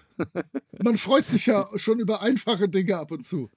man 0.83 0.99
freut 0.99 1.25
sich 1.25 1.47
ja 1.47 1.67
schon 1.77 1.99
über 1.99 2.21
einfache 2.21 2.69
Dinge 2.69 2.99
ab 2.99 3.11
und 3.11 3.25
zu. 3.25 3.49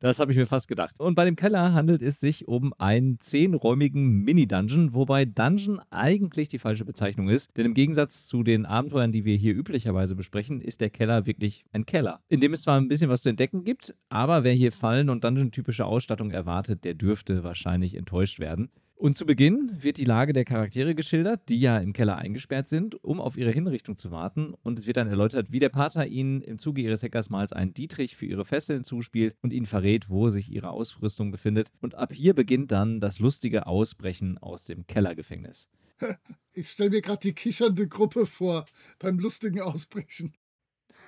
Das 0.00 0.18
habe 0.18 0.32
ich 0.32 0.38
mir 0.38 0.44
fast 0.44 0.68
gedacht. 0.68 1.00
Und 1.00 1.14
bei 1.14 1.24
dem 1.24 1.34
Keller 1.34 1.72
handelt 1.72 2.02
es 2.02 2.20
sich 2.20 2.46
um 2.46 2.74
einen 2.76 3.20
zehnräumigen 3.20 4.22
Mini-Dungeon, 4.22 4.92
wobei 4.92 5.24
Dungeon 5.24 5.80
eigentlich 5.88 6.48
die 6.48 6.58
falsche 6.58 6.84
Bezeichnung 6.84 7.30
ist, 7.30 7.56
denn 7.56 7.64
im 7.64 7.72
Gegensatz 7.72 8.26
zu 8.26 8.42
den 8.42 8.66
Abenteuern, 8.66 9.12
die 9.12 9.24
wir 9.24 9.36
hier 9.36 9.54
üblicherweise 9.54 10.14
besprechen, 10.14 10.60
ist 10.60 10.82
der 10.82 10.90
Keller 10.90 11.24
wirklich 11.24 11.64
ein 11.72 11.86
Keller, 11.86 12.20
in 12.28 12.40
dem 12.40 12.52
es 12.52 12.62
zwar 12.62 12.78
ein 12.78 12.88
bisschen 12.88 13.08
was 13.08 13.22
zu 13.22 13.30
entdecken 13.30 13.64
gibt, 13.64 13.94
aber 14.10 14.44
wer 14.44 14.52
hier 14.52 14.72
Fallen 14.72 15.08
und 15.08 15.24
Dungeon-typische 15.24 15.86
Ausstattung 15.86 16.32
erwartet, 16.32 16.84
der 16.84 16.92
dürfte 16.92 17.44
wahrscheinlich 17.44 17.94
enttäuscht 17.94 18.09
werden. 18.12 18.70
Und 19.00 19.16
zu 19.16 19.24
Beginn 19.24 19.72
wird 19.78 19.96
die 19.96 20.04
Lage 20.04 20.34
der 20.34 20.44
Charaktere 20.44 20.94
geschildert, 20.94 21.48
die 21.48 21.58
ja 21.58 21.78
im 21.78 21.94
Keller 21.94 22.18
eingesperrt 22.18 22.68
sind, 22.68 23.02
um 23.02 23.18
auf 23.18 23.38
ihre 23.38 23.50
Hinrichtung 23.50 23.96
zu 23.96 24.10
warten. 24.10 24.52
Und 24.62 24.78
es 24.78 24.86
wird 24.86 24.98
dann 24.98 25.08
erläutert, 25.08 25.50
wie 25.50 25.58
der 25.58 25.70
Pater 25.70 26.06
ihnen 26.06 26.42
im 26.42 26.58
Zuge 26.58 26.82
ihres 26.82 27.02
Hackersmals 27.02 27.54
einen 27.54 27.72
Dietrich 27.72 28.14
für 28.14 28.26
ihre 28.26 28.44
Fesseln 28.44 28.84
zuspielt 28.84 29.34
und 29.40 29.54
ihnen 29.54 29.64
verrät, 29.64 30.10
wo 30.10 30.28
sich 30.28 30.52
ihre 30.52 30.68
Ausrüstung 30.68 31.30
befindet. 31.30 31.70
Und 31.80 31.94
ab 31.94 32.12
hier 32.12 32.34
beginnt 32.34 32.72
dann 32.72 33.00
das 33.00 33.20
lustige 33.20 33.66
Ausbrechen 33.66 34.36
aus 34.36 34.64
dem 34.64 34.86
Kellergefängnis. 34.86 35.70
Ich 36.52 36.68
stelle 36.68 36.90
mir 36.90 37.00
gerade 37.00 37.20
die 37.20 37.32
kichernde 37.32 37.86
Gruppe 37.86 38.26
vor 38.26 38.64
beim 38.98 39.20
lustigen 39.20 39.60
Ausbrechen. 39.60 40.34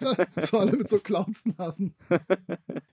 so 0.37 0.59
alle 0.59 0.77
mit 0.77 0.89
so 0.89 0.99
Clownsnasen. 0.99 1.95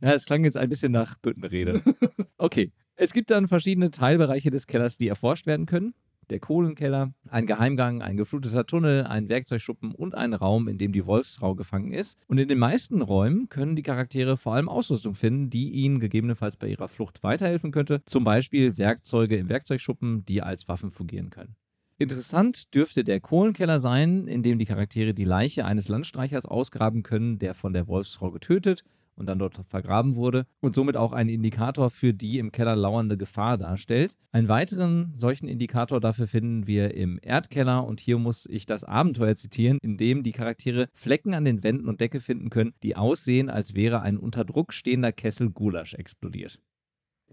Ja, 0.01 0.13
es 0.13 0.25
klang 0.25 0.43
jetzt 0.43 0.57
ein 0.57 0.69
bisschen 0.69 0.91
nach 0.91 1.17
Büttenrede. 1.19 1.81
Okay. 2.41 2.71
Es 3.01 3.13
gibt 3.13 3.31
dann 3.31 3.47
verschiedene 3.47 3.91
Teilbereiche 3.91 4.51
des 4.51 4.67
Kellers, 4.67 4.97
die 4.97 5.07
erforscht 5.07 5.47
werden 5.47 5.65
können. 5.65 5.93
Der 6.29 6.41
Kohlenkeller, 6.41 7.13
ein 7.29 7.45
Geheimgang, 7.45 8.01
ein 8.01 8.17
gefluteter 8.17 8.65
Tunnel, 8.65 9.05
ein 9.05 9.29
Werkzeugschuppen 9.29 9.93
und 9.95 10.15
ein 10.15 10.33
Raum, 10.33 10.67
in 10.67 10.77
dem 10.77 10.91
die 10.91 11.05
Wolfsfrau 11.05 11.55
gefangen 11.55 11.93
ist. 11.93 12.19
Und 12.27 12.39
in 12.39 12.49
den 12.49 12.59
meisten 12.59 13.01
Räumen 13.01 13.47
können 13.47 13.77
die 13.77 13.83
Charaktere 13.83 14.35
vor 14.35 14.55
allem 14.55 14.67
Ausrüstung 14.67 15.13
finden, 15.13 15.49
die 15.49 15.69
ihnen 15.69 16.01
gegebenenfalls 16.01 16.57
bei 16.57 16.67
ihrer 16.67 16.89
Flucht 16.89 17.23
weiterhelfen 17.23 17.71
könnte. 17.71 18.01
Zum 18.03 18.25
Beispiel 18.25 18.77
Werkzeuge 18.77 19.37
im 19.37 19.47
Werkzeugschuppen, 19.47 20.25
die 20.25 20.41
als 20.41 20.67
Waffen 20.67 20.91
fungieren 20.91 21.29
können. 21.29 21.55
Interessant 21.99 22.75
dürfte 22.75 23.05
der 23.05 23.21
Kohlenkeller 23.21 23.79
sein, 23.79 24.27
in 24.27 24.43
dem 24.43 24.59
die 24.59 24.65
Charaktere 24.65 25.13
die 25.13 25.23
Leiche 25.23 25.63
eines 25.63 25.87
Landstreichers 25.87 26.45
ausgraben 26.45 27.03
können, 27.03 27.39
der 27.39 27.53
von 27.53 27.71
der 27.71 27.87
Wolfsfrau 27.87 28.31
getötet 28.31 28.83
und 29.19 29.27
dann 29.27 29.39
dort 29.39 29.61
vergraben 29.67 30.15
wurde 30.15 30.45
und 30.61 30.75
somit 30.75 30.97
auch 30.97 31.13
einen 31.13 31.29
Indikator 31.29 31.89
für 31.89 32.13
die 32.13 32.39
im 32.39 32.51
Keller 32.51 32.75
lauernde 32.75 33.17
Gefahr 33.17 33.57
darstellt. 33.57 34.15
Einen 34.31 34.47
weiteren 34.47 35.13
solchen 35.15 35.47
Indikator 35.47 35.99
dafür 35.99 36.27
finden 36.27 36.67
wir 36.67 36.93
im 36.93 37.19
Erdkeller 37.21 37.85
und 37.85 37.99
hier 37.99 38.17
muss 38.17 38.45
ich 38.45 38.65
das 38.65 38.83
Abenteuer 38.83 39.35
zitieren, 39.35 39.77
in 39.81 39.97
dem 39.97 40.23
die 40.23 40.31
Charaktere 40.31 40.87
Flecken 40.93 41.33
an 41.33 41.45
den 41.45 41.63
Wänden 41.63 41.87
und 41.87 42.01
Decke 42.01 42.21
finden 42.21 42.49
können, 42.49 42.73
die 42.83 42.95
aussehen, 42.95 43.49
als 43.49 43.75
wäre 43.75 44.01
ein 44.01 44.17
unter 44.17 44.45
Druck 44.45 44.73
stehender 44.73 45.11
Kessel 45.11 45.49
Gulasch 45.49 45.93
explodiert. 45.93 46.59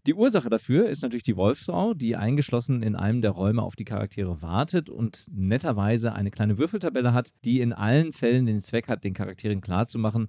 Die 0.07 0.15
Ursache 0.15 0.49
dafür 0.49 0.89
ist 0.89 1.03
natürlich 1.03 1.25
die 1.25 1.37
Wolfsfrau, 1.37 1.93
die 1.93 2.15
eingeschlossen 2.15 2.85
in 2.85 2.95
einem 2.95 3.23
der 3.23 3.33
Räume 3.33 3.63
auf 3.63 3.75
die 3.75 3.85
Charaktere 3.85 4.41
wartet 4.41 4.89
und 4.89 5.27
netterweise 5.33 6.13
eine 6.13 6.31
kleine 6.31 6.59
Würfeltabelle 6.59 7.13
hat, 7.13 7.31
die 7.45 7.61
in 7.61 7.73
allen 7.73 8.13
Fällen 8.13 8.47
den 8.47 8.61
Zweck 8.61 8.87
hat, 8.87 9.03
den 9.03 9.15
Charakteren 9.15 9.61
klarzumachen, 9.61 10.29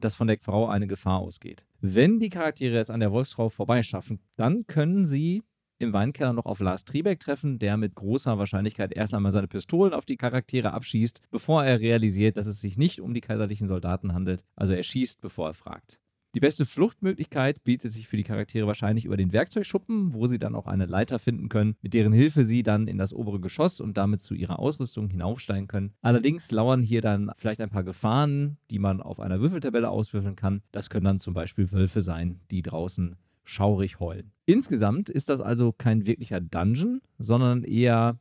dass 0.00 0.14
von 0.14 0.26
der 0.26 0.38
Frau 0.38 0.68
eine 0.68 0.86
Gefahr 0.86 1.18
ausgeht. 1.18 1.66
Wenn 1.80 2.18
die 2.20 2.28
Charaktere 2.28 2.78
es 2.78 2.90
an 2.90 3.00
der 3.00 3.12
Wolfsfrau 3.12 3.48
vorbeischaffen, 3.48 4.20
dann 4.36 4.66
können 4.66 5.04
sie 5.04 5.42
im 5.78 5.92
Weinkeller 5.92 6.32
noch 6.32 6.46
auf 6.46 6.60
Lars 6.60 6.84
Triebeck 6.84 7.20
treffen, 7.20 7.58
der 7.58 7.76
mit 7.76 7.94
großer 7.94 8.38
Wahrscheinlichkeit 8.38 8.92
erst 8.92 9.14
einmal 9.14 9.32
seine 9.32 9.48
Pistolen 9.48 9.94
auf 9.94 10.04
die 10.04 10.16
Charaktere 10.16 10.72
abschießt, 10.72 11.22
bevor 11.30 11.64
er 11.64 11.80
realisiert, 11.80 12.36
dass 12.36 12.46
es 12.46 12.60
sich 12.60 12.76
nicht 12.76 13.00
um 13.00 13.14
die 13.14 13.20
kaiserlichen 13.20 13.68
Soldaten 13.68 14.12
handelt. 14.12 14.44
Also 14.56 14.72
er 14.72 14.82
schießt, 14.82 15.20
bevor 15.20 15.48
er 15.48 15.54
fragt. 15.54 16.00
Die 16.38 16.40
beste 16.40 16.66
Fluchtmöglichkeit 16.66 17.64
bietet 17.64 17.90
sich 17.90 18.06
für 18.06 18.16
die 18.16 18.22
Charaktere 18.22 18.68
wahrscheinlich 18.68 19.04
über 19.04 19.16
den 19.16 19.32
Werkzeugschuppen, 19.32 20.14
wo 20.14 20.28
sie 20.28 20.38
dann 20.38 20.54
auch 20.54 20.68
eine 20.68 20.86
Leiter 20.86 21.18
finden 21.18 21.48
können, 21.48 21.74
mit 21.82 21.94
deren 21.94 22.12
Hilfe 22.12 22.44
sie 22.44 22.62
dann 22.62 22.86
in 22.86 22.96
das 22.96 23.12
obere 23.12 23.40
Geschoss 23.40 23.80
und 23.80 23.96
damit 23.96 24.22
zu 24.22 24.34
ihrer 24.34 24.60
Ausrüstung 24.60 25.08
hinaufsteigen 25.10 25.66
können. 25.66 25.94
Allerdings 26.00 26.52
lauern 26.52 26.80
hier 26.80 27.02
dann 27.02 27.32
vielleicht 27.34 27.60
ein 27.60 27.70
paar 27.70 27.82
Gefahren, 27.82 28.56
die 28.70 28.78
man 28.78 29.02
auf 29.02 29.18
einer 29.18 29.40
Würfeltabelle 29.40 29.90
auswürfeln 29.90 30.36
kann. 30.36 30.62
Das 30.70 30.90
können 30.90 31.06
dann 31.06 31.18
zum 31.18 31.34
Beispiel 31.34 31.72
Wölfe 31.72 32.02
sein, 32.02 32.38
die 32.52 32.62
draußen 32.62 33.16
schaurig 33.42 33.98
heulen. 33.98 34.30
Insgesamt 34.46 35.10
ist 35.10 35.30
das 35.30 35.40
also 35.40 35.72
kein 35.72 36.06
wirklicher 36.06 36.40
Dungeon, 36.40 37.00
sondern 37.18 37.64
eher 37.64 38.20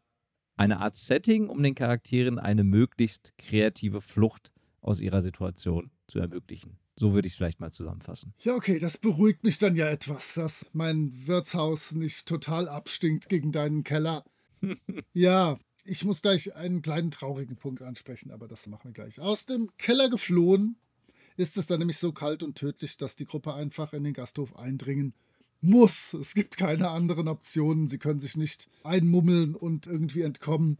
eine 0.55 0.79
Art 0.79 0.97
Setting, 0.97 1.49
um 1.49 1.61
den 1.61 1.75
Charakteren 1.75 2.39
eine 2.39 2.63
möglichst 2.63 3.37
kreative 3.37 4.01
Flucht 4.01 4.51
aus 4.81 5.01
ihrer 5.01 5.21
Situation 5.21 5.91
zu 6.07 6.17
ermöglichen. 6.17 6.79
So 6.99 7.13
würde 7.13 7.27
ich 7.27 7.33
es 7.33 7.37
vielleicht 7.37 7.59
mal 7.59 7.71
zusammenfassen. 7.71 8.33
Ja, 8.39 8.55
okay, 8.55 8.79
das 8.79 8.97
beruhigt 8.97 9.43
mich 9.43 9.59
dann 9.59 9.75
ja 9.75 9.87
etwas, 9.87 10.33
dass 10.33 10.65
mein 10.73 11.13
Wirtshaus 11.27 11.91
nicht 11.91 12.25
total 12.25 12.67
abstinkt 12.67 13.29
gegen 13.29 13.51
deinen 13.51 13.83
Keller. 13.83 14.25
ja, 15.13 15.57
ich 15.83 16.03
muss 16.03 16.23
gleich 16.23 16.55
einen 16.55 16.81
kleinen 16.81 17.11
traurigen 17.11 17.55
Punkt 17.55 17.83
ansprechen, 17.83 18.31
aber 18.31 18.47
das 18.47 18.67
machen 18.67 18.85
wir 18.85 18.93
gleich. 18.93 19.19
Aus 19.19 19.45
dem 19.45 19.69
Keller 19.77 20.09
geflohen 20.09 20.77
ist 21.37 21.57
es 21.57 21.67
dann 21.67 21.79
nämlich 21.79 21.99
so 21.99 22.11
kalt 22.11 22.41
und 22.41 22.57
tödlich, 22.57 22.97
dass 22.97 23.15
die 23.15 23.25
Gruppe 23.25 23.53
einfach 23.53 23.93
in 23.93 24.03
den 24.03 24.13
Gasthof 24.13 24.55
eindringen 24.57 25.13
muss. 25.61 26.13
Es 26.13 26.33
gibt 26.33 26.57
keine 26.57 26.89
anderen 26.89 27.27
Optionen. 27.27 27.87
Sie 27.87 27.99
können 27.99 28.19
sich 28.19 28.37
nicht 28.37 28.69
einmummeln 28.83 29.55
und 29.55 29.85
irgendwie 29.85 30.21
entkommen. 30.21 30.77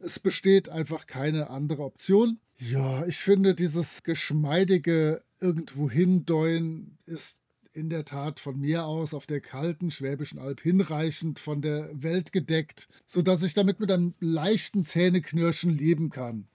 Es 0.00 0.18
besteht 0.18 0.68
einfach 0.70 1.06
keine 1.06 1.50
andere 1.50 1.82
Option. 1.82 2.40
Ja, 2.58 3.06
ich 3.06 3.18
finde, 3.18 3.54
dieses 3.54 4.02
geschmeidige 4.02 5.22
irgendwo 5.40 5.90
hindeuen 5.90 6.98
ist 7.06 7.40
in 7.72 7.90
der 7.90 8.04
Tat 8.04 8.40
von 8.40 8.58
mir 8.58 8.84
aus 8.86 9.14
auf 9.14 9.26
der 9.26 9.40
kalten 9.40 9.90
Schwäbischen 9.90 10.38
Alb 10.38 10.60
hinreichend 10.60 11.38
von 11.38 11.62
der 11.62 11.90
Welt 11.92 12.32
gedeckt, 12.32 12.88
sodass 13.06 13.42
ich 13.42 13.54
damit 13.54 13.78
mit 13.80 13.90
einem 13.90 14.14
leichten 14.20 14.84
Zähneknirschen 14.84 15.76
leben 15.76 16.10
kann. 16.10 16.48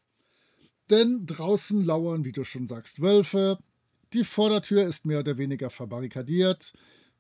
Denn 0.90 1.26
draußen 1.26 1.84
lauern, 1.84 2.26
wie 2.26 2.34
du 2.34 2.44
schon 2.44 2.68
sagst, 2.68 3.02
Wölfe. 3.02 3.58
Die 4.14 4.24
Vordertür 4.24 4.84
ist 4.84 5.06
mehr 5.06 5.20
oder 5.20 5.38
weniger 5.38 5.70
verbarrikadiert. 5.70 6.74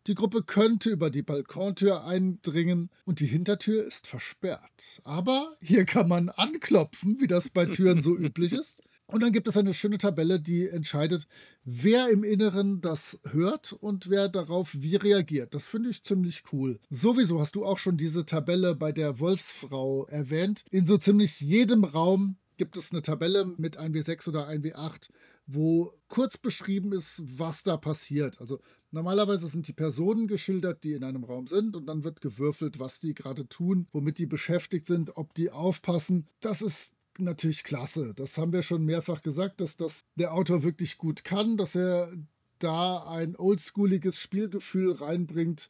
Die 0.05 0.15
Gruppe 0.15 0.43
könnte 0.43 0.89
über 0.89 1.09
die 1.09 1.21
Balkontür 1.21 2.03
eindringen 2.03 2.89
und 3.05 3.21
die 3.21 3.25
Hintertür 3.25 3.85
ist 3.85 4.05
versperrt. 4.05 5.01
Aber 5.05 5.47
hier 5.61 5.85
kann 5.85 6.09
man 6.09 6.27
anklopfen, 6.27 7.21
wie 7.21 7.27
das 7.27 7.49
bei 7.49 7.65
Türen 7.65 8.01
so 8.01 8.17
üblich 8.17 8.51
ist. 8.51 8.83
Und 9.07 9.21
dann 9.21 9.31
gibt 9.31 9.47
es 9.47 9.57
eine 9.57 9.73
schöne 9.73 9.97
Tabelle, 9.97 10.39
die 10.39 10.67
entscheidet, 10.67 11.27
wer 11.65 12.09
im 12.09 12.23
Inneren 12.23 12.81
das 12.81 13.19
hört 13.31 13.73
und 13.73 14.09
wer 14.09 14.29
darauf 14.29 14.73
wie 14.73 14.95
reagiert. 14.95 15.53
Das 15.53 15.65
finde 15.65 15.89
ich 15.89 16.03
ziemlich 16.03 16.43
cool. 16.51 16.79
Sowieso 16.89 17.39
hast 17.39 17.55
du 17.55 17.65
auch 17.65 17.77
schon 17.77 17.97
diese 17.97 18.25
Tabelle 18.25 18.75
bei 18.75 18.91
der 18.91 19.19
Wolfsfrau 19.19 20.07
erwähnt. 20.07 20.63
In 20.71 20.85
so 20.85 20.97
ziemlich 20.97 21.41
jedem 21.41 21.83
Raum 21.83 22.37
gibt 22.57 22.77
es 22.77 22.91
eine 22.91 23.01
Tabelle 23.01 23.45
mit 23.57 23.79
1W6 23.79 24.29
oder 24.29 24.47
1W8, 24.47 25.09
wo 25.45 25.93
kurz 26.07 26.37
beschrieben 26.37 26.93
ist, 26.93 27.21
was 27.25 27.63
da 27.63 27.77
passiert. 27.77 28.39
Also 28.39 28.61
normalerweise 28.91 29.47
sind 29.47 29.67
die 29.67 29.73
Personen 29.73 30.27
geschildert, 30.27 30.83
die 30.83 30.93
in 30.93 31.03
einem 31.03 31.23
Raum 31.23 31.47
sind 31.47 31.75
und 31.75 31.87
dann 31.87 32.03
wird 32.03 32.21
gewürfelt, 32.21 32.79
was 32.79 32.99
die 32.99 33.13
gerade 33.13 33.47
tun, 33.47 33.87
womit 33.91 34.17
die 34.19 34.27
beschäftigt 34.27 34.85
sind, 34.85 35.17
ob 35.17 35.33
die 35.33 35.51
aufpassen. 35.51 36.27
Das 36.39 36.61
ist 36.61 36.93
natürlich 37.19 37.63
klasse. 37.63 38.13
Das 38.15 38.37
haben 38.37 38.53
wir 38.53 38.63
schon 38.63 38.85
mehrfach 38.85 39.21
gesagt, 39.21 39.61
dass 39.61 39.77
das 39.77 40.03
der 40.15 40.33
Autor 40.33 40.63
wirklich 40.63 40.97
gut 40.97 41.23
kann, 41.23 41.57
dass 41.57 41.75
er 41.75 42.11
da 42.59 43.03
ein 43.09 43.35
oldschooliges 43.35 44.17
Spielgefühl 44.19 44.93
reinbringt. 44.93 45.69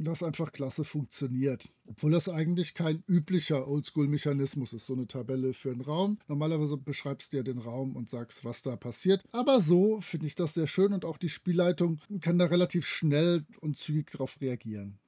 das 0.00 0.22
einfach 0.22 0.52
klasse 0.52 0.84
funktioniert. 0.84 1.72
Obwohl 1.86 2.12
das 2.12 2.28
eigentlich 2.28 2.74
kein 2.74 3.02
üblicher 3.08 3.66
Oldschool-Mechanismus 3.66 4.72
ist, 4.72 4.86
so 4.86 4.94
eine 4.94 5.08
Tabelle 5.08 5.54
für 5.54 5.72
einen 5.72 5.80
Raum. 5.80 6.18
Normalerweise 6.28 6.76
beschreibst 6.76 7.32
du 7.32 7.38
ja 7.38 7.42
den 7.42 7.58
Raum 7.58 7.96
und 7.96 8.08
sagst, 8.08 8.44
was 8.44 8.62
da 8.62 8.76
passiert. 8.76 9.24
Aber 9.32 9.60
so 9.60 10.00
finde 10.00 10.26
ich 10.26 10.36
das 10.36 10.54
sehr 10.54 10.68
schön 10.68 10.92
und 10.92 11.04
auch 11.04 11.16
die 11.16 11.28
Spielleitung 11.28 12.00
kann 12.20 12.38
da 12.38 12.44
relativ 12.46 12.86
schnell 12.86 13.44
und 13.60 13.76
zügig 13.76 14.12
darauf 14.12 14.40
reagieren. 14.40 14.98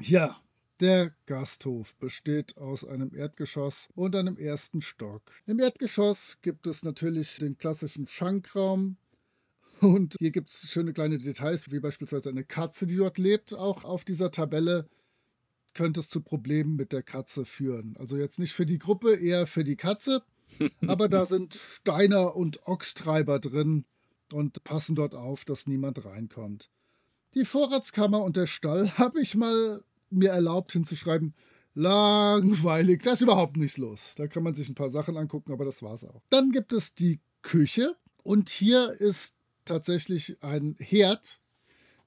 Ja, 0.00 0.40
der 0.82 1.14
Gasthof 1.26 1.94
besteht 1.96 2.58
aus 2.58 2.84
einem 2.84 3.14
Erdgeschoss 3.14 3.88
und 3.94 4.14
einem 4.16 4.36
ersten 4.36 4.82
Stock. 4.82 5.22
Im 5.46 5.60
Erdgeschoss 5.60 6.38
gibt 6.42 6.66
es 6.66 6.82
natürlich 6.82 7.38
den 7.38 7.56
klassischen 7.56 8.06
Schankraum, 8.06 8.96
und 9.82 10.14
hier 10.20 10.30
gibt 10.30 10.50
es 10.50 10.70
schöne 10.70 10.92
kleine 10.92 11.18
Details, 11.18 11.72
wie 11.72 11.80
beispielsweise 11.80 12.28
eine 12.28 12.44
Katze, 12.44 12.86
die 12.86 12.94
dort 12.94 13.18
lebt. 13.18 13.52
Auch 13.52 13.82
auf 13.82 14.04
dieser 14.04 14.30
Tabelle 14.30 14.88
könnte 15.74 15.98
es 15.98 16.08
zu 16.08 16.20
Problemen 16.20 16.76
mit 16.76 16.92
der 16.92 17.02
Katze 17.02 17.44
führen. 17.44 17.96
Also 17.98 18.16
jetzt 18.16 18.38
nicht 18.38 18.52
für 18.52 18.64
die 18.64 18.78
Gruppe, 18.78 19.16
eher 19.16 19.48
für 19.48 19.64
die 19.64 19.74
Katze. 19.74 20.22
Aber 20.86 21.08
da 21.08 21.24
sind 21.24 21.54
Steiner 21.54 22.36
und 22.36 22.64
Ochstreiber 22.64 23.40
drin 23.40 23.84
und 24.32 24.62
passen 24.62 24.94
dort 24.94 25.16
auf, 25.16 25.44
dass 25.44 25.66
niemand 25.66 26.04
reinkommt. 26.04 26.70
Die 27.34 27.44
Vorratskammer 27.44 28.22
und 28.22 28.36
der 28.36 28.46
Stall 28.46 28.88
habe 28.98 29.20
ich 29.20 29.34
mal 29.34 29.82
mir 30.12 30.30
erlaubt 30.30 30.72
hinzuschreiben. 30.72 31.34
Langweilig, 31.74 33.02
da 33.02 33.12
ist 33.12 33.22
überhaupt 33.22 33.56
nichts 33.56 33.78
los. 33.78 34.14
Da 34.16 34.26
kann 34.26 34.42
man 34.42 34.54
sich 34.54 34.68
ein 34.68 34.74
paar 34.74 34.90
Sachen 34.90 35.16
angucken, 35.16 35.52
aber 35.52 35.64
das 35.64 35.82
war's 35.82 36.04
auch. 36.04 36.22
Dann 36.28 36.52
gibt 36.52 36.72
es 36.72 36.94
die 36.94 37.20
Küche 37.40 37.96
und 38.22 38.50
hier 38.50 38.90
ist 38.98 39.34
tatsächlich 39.64 40.42
ein 40.42 40.76
Herd, 40.78 41.40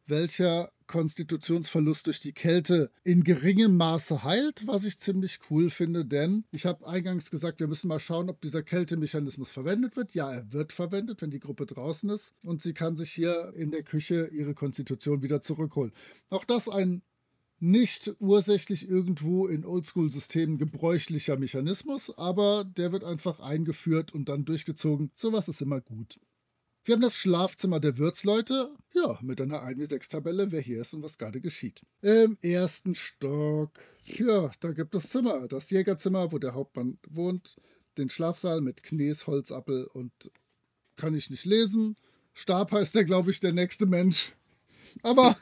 welcher 0.05 0.71
Konstitutionsverlust 0.88 2.05
durch 2.05 2.19
die 2.19 2.33
Kälte 2.33 2.91
in 3.03 3.24
geringem 3.24 3.75
Maße 3.75 4.24
heilt, 4.24 4.67
was 4.67 4.85
ich 4.85 5.00
ziemlich 5.00 5.39
cool 5.50 5.69
finde, 5.69 6.05
denn 6.05 6.45
ich 6.51 6.65
habe 6.65 6.88
eingangs 6.88 7.31
gesagt, 7.31 7.59
wir 7.59 7.67
müssen 7.67 7.88
mal 7.88 8.00
schauen, 8.00 8.29
ob 8.29 8.41
dieser 8.41 8.62
Kältemechanismus 8.62 9.50
verwendet 9.50 9.95
wird. 9.95 10.13
Ja, 10.13 10.31
er 10.31 10.51
wird 10.51 10.74
verwendet, 10.74 11.21
wenn 11.21 11.31
die 11.31 11.39
Gruppe 11.39 11.65
draußen 11.65 12.09
ist 12.09 12.33
und 12.43 12.62
sie 12.62 12.74
kann 12.74 12.95
sich 12.95 13.12
hier 13.12 13.53
in 13.55 13.71
der 13.71 13.83
Küche 13.83 14.27
ihre 14.27 14.53
Konstitution 14.53 15.24
wieder 15.24 15.41
zurückholen. 15.41 15.91
Auch 16.29 16.45
das 16.45 16.69
ein 16.69 17.01
nicht 17.59 18.13
ursächlich 18.19 18.89
irgendwo 18.89 19.47
in 19.47 19.65
Oldschool-Systemen 19.65 20.57
gebräuchlicher 20.57 21.38
Mechanismus, 21.38 22.17
aber 22.17 22.65
der 22.65 22.91
wird 22.91 23.03
einfach 23.03 23.39
eingeführt 23.39 24.13
und 24.13 24.29
dann 24.29 24.45
durchgezogen. 24.45 25.12
Sowas 25.15 25.47
ist 25.47 25.62
immer 25.62 25.81
gut. 25.81 26.19
Wir 26.83 26.93
haben 26.93 27.01
das 27.01 27.15
Schlafzimmer 27.15 27.79
der 27.79 27.97
Wirtsleute. 27.97 28.69
Ja, 28.93 29.17
mit 29.24 29.41
einer 29.41 29.63
1 29.63 29.79
wie 29.79 29.85
6 29.85 30.09
Tabelle, 30.09 30.51
wer 30.51 30.62
hier 30.62 30.81
ist 30.81 30.93
und 30.93 31.01
was 31.01 31.17
gerade 31.17 31.41
geschieht. 31.41 31.81
Im 32.01 32.38
ersten 32.41 32.93
Stock. 32.93 33.71
Ja, 34.05 34.51
da 34.59 34.71
gibt 34.71 34.93
es 34.93 35.09
Zimmer. 35.09 35.47
Das 35.47 35.71
Jägerzimmer, 35.71 36.31
wo 36.31 36.38
der 36.38 36.53
Hauptmann 36.53 37.00
wohnt. 37.09 37.55
Den 37.97 38.12
Schlafsaal 38.12 38.62
mit 38.62 38.83
Knees, 38.83 39.25
Holzappel 39.25 39.85
und 39.85 40.12
kann 40.95 41.15
ich 41.15 41.31
nicht 41.31 41.45
lesen. 41.45 41.97
Stab 42.33 42.71
heißt 42.71 42.93
der, 42.93 43.05
glaube 43.05 43.31
ich, 43.31 43.39
der 43.39 43.53
nächste 43.53 43.88
Mensch. 43.88 44.33
Aber 45.04 45.36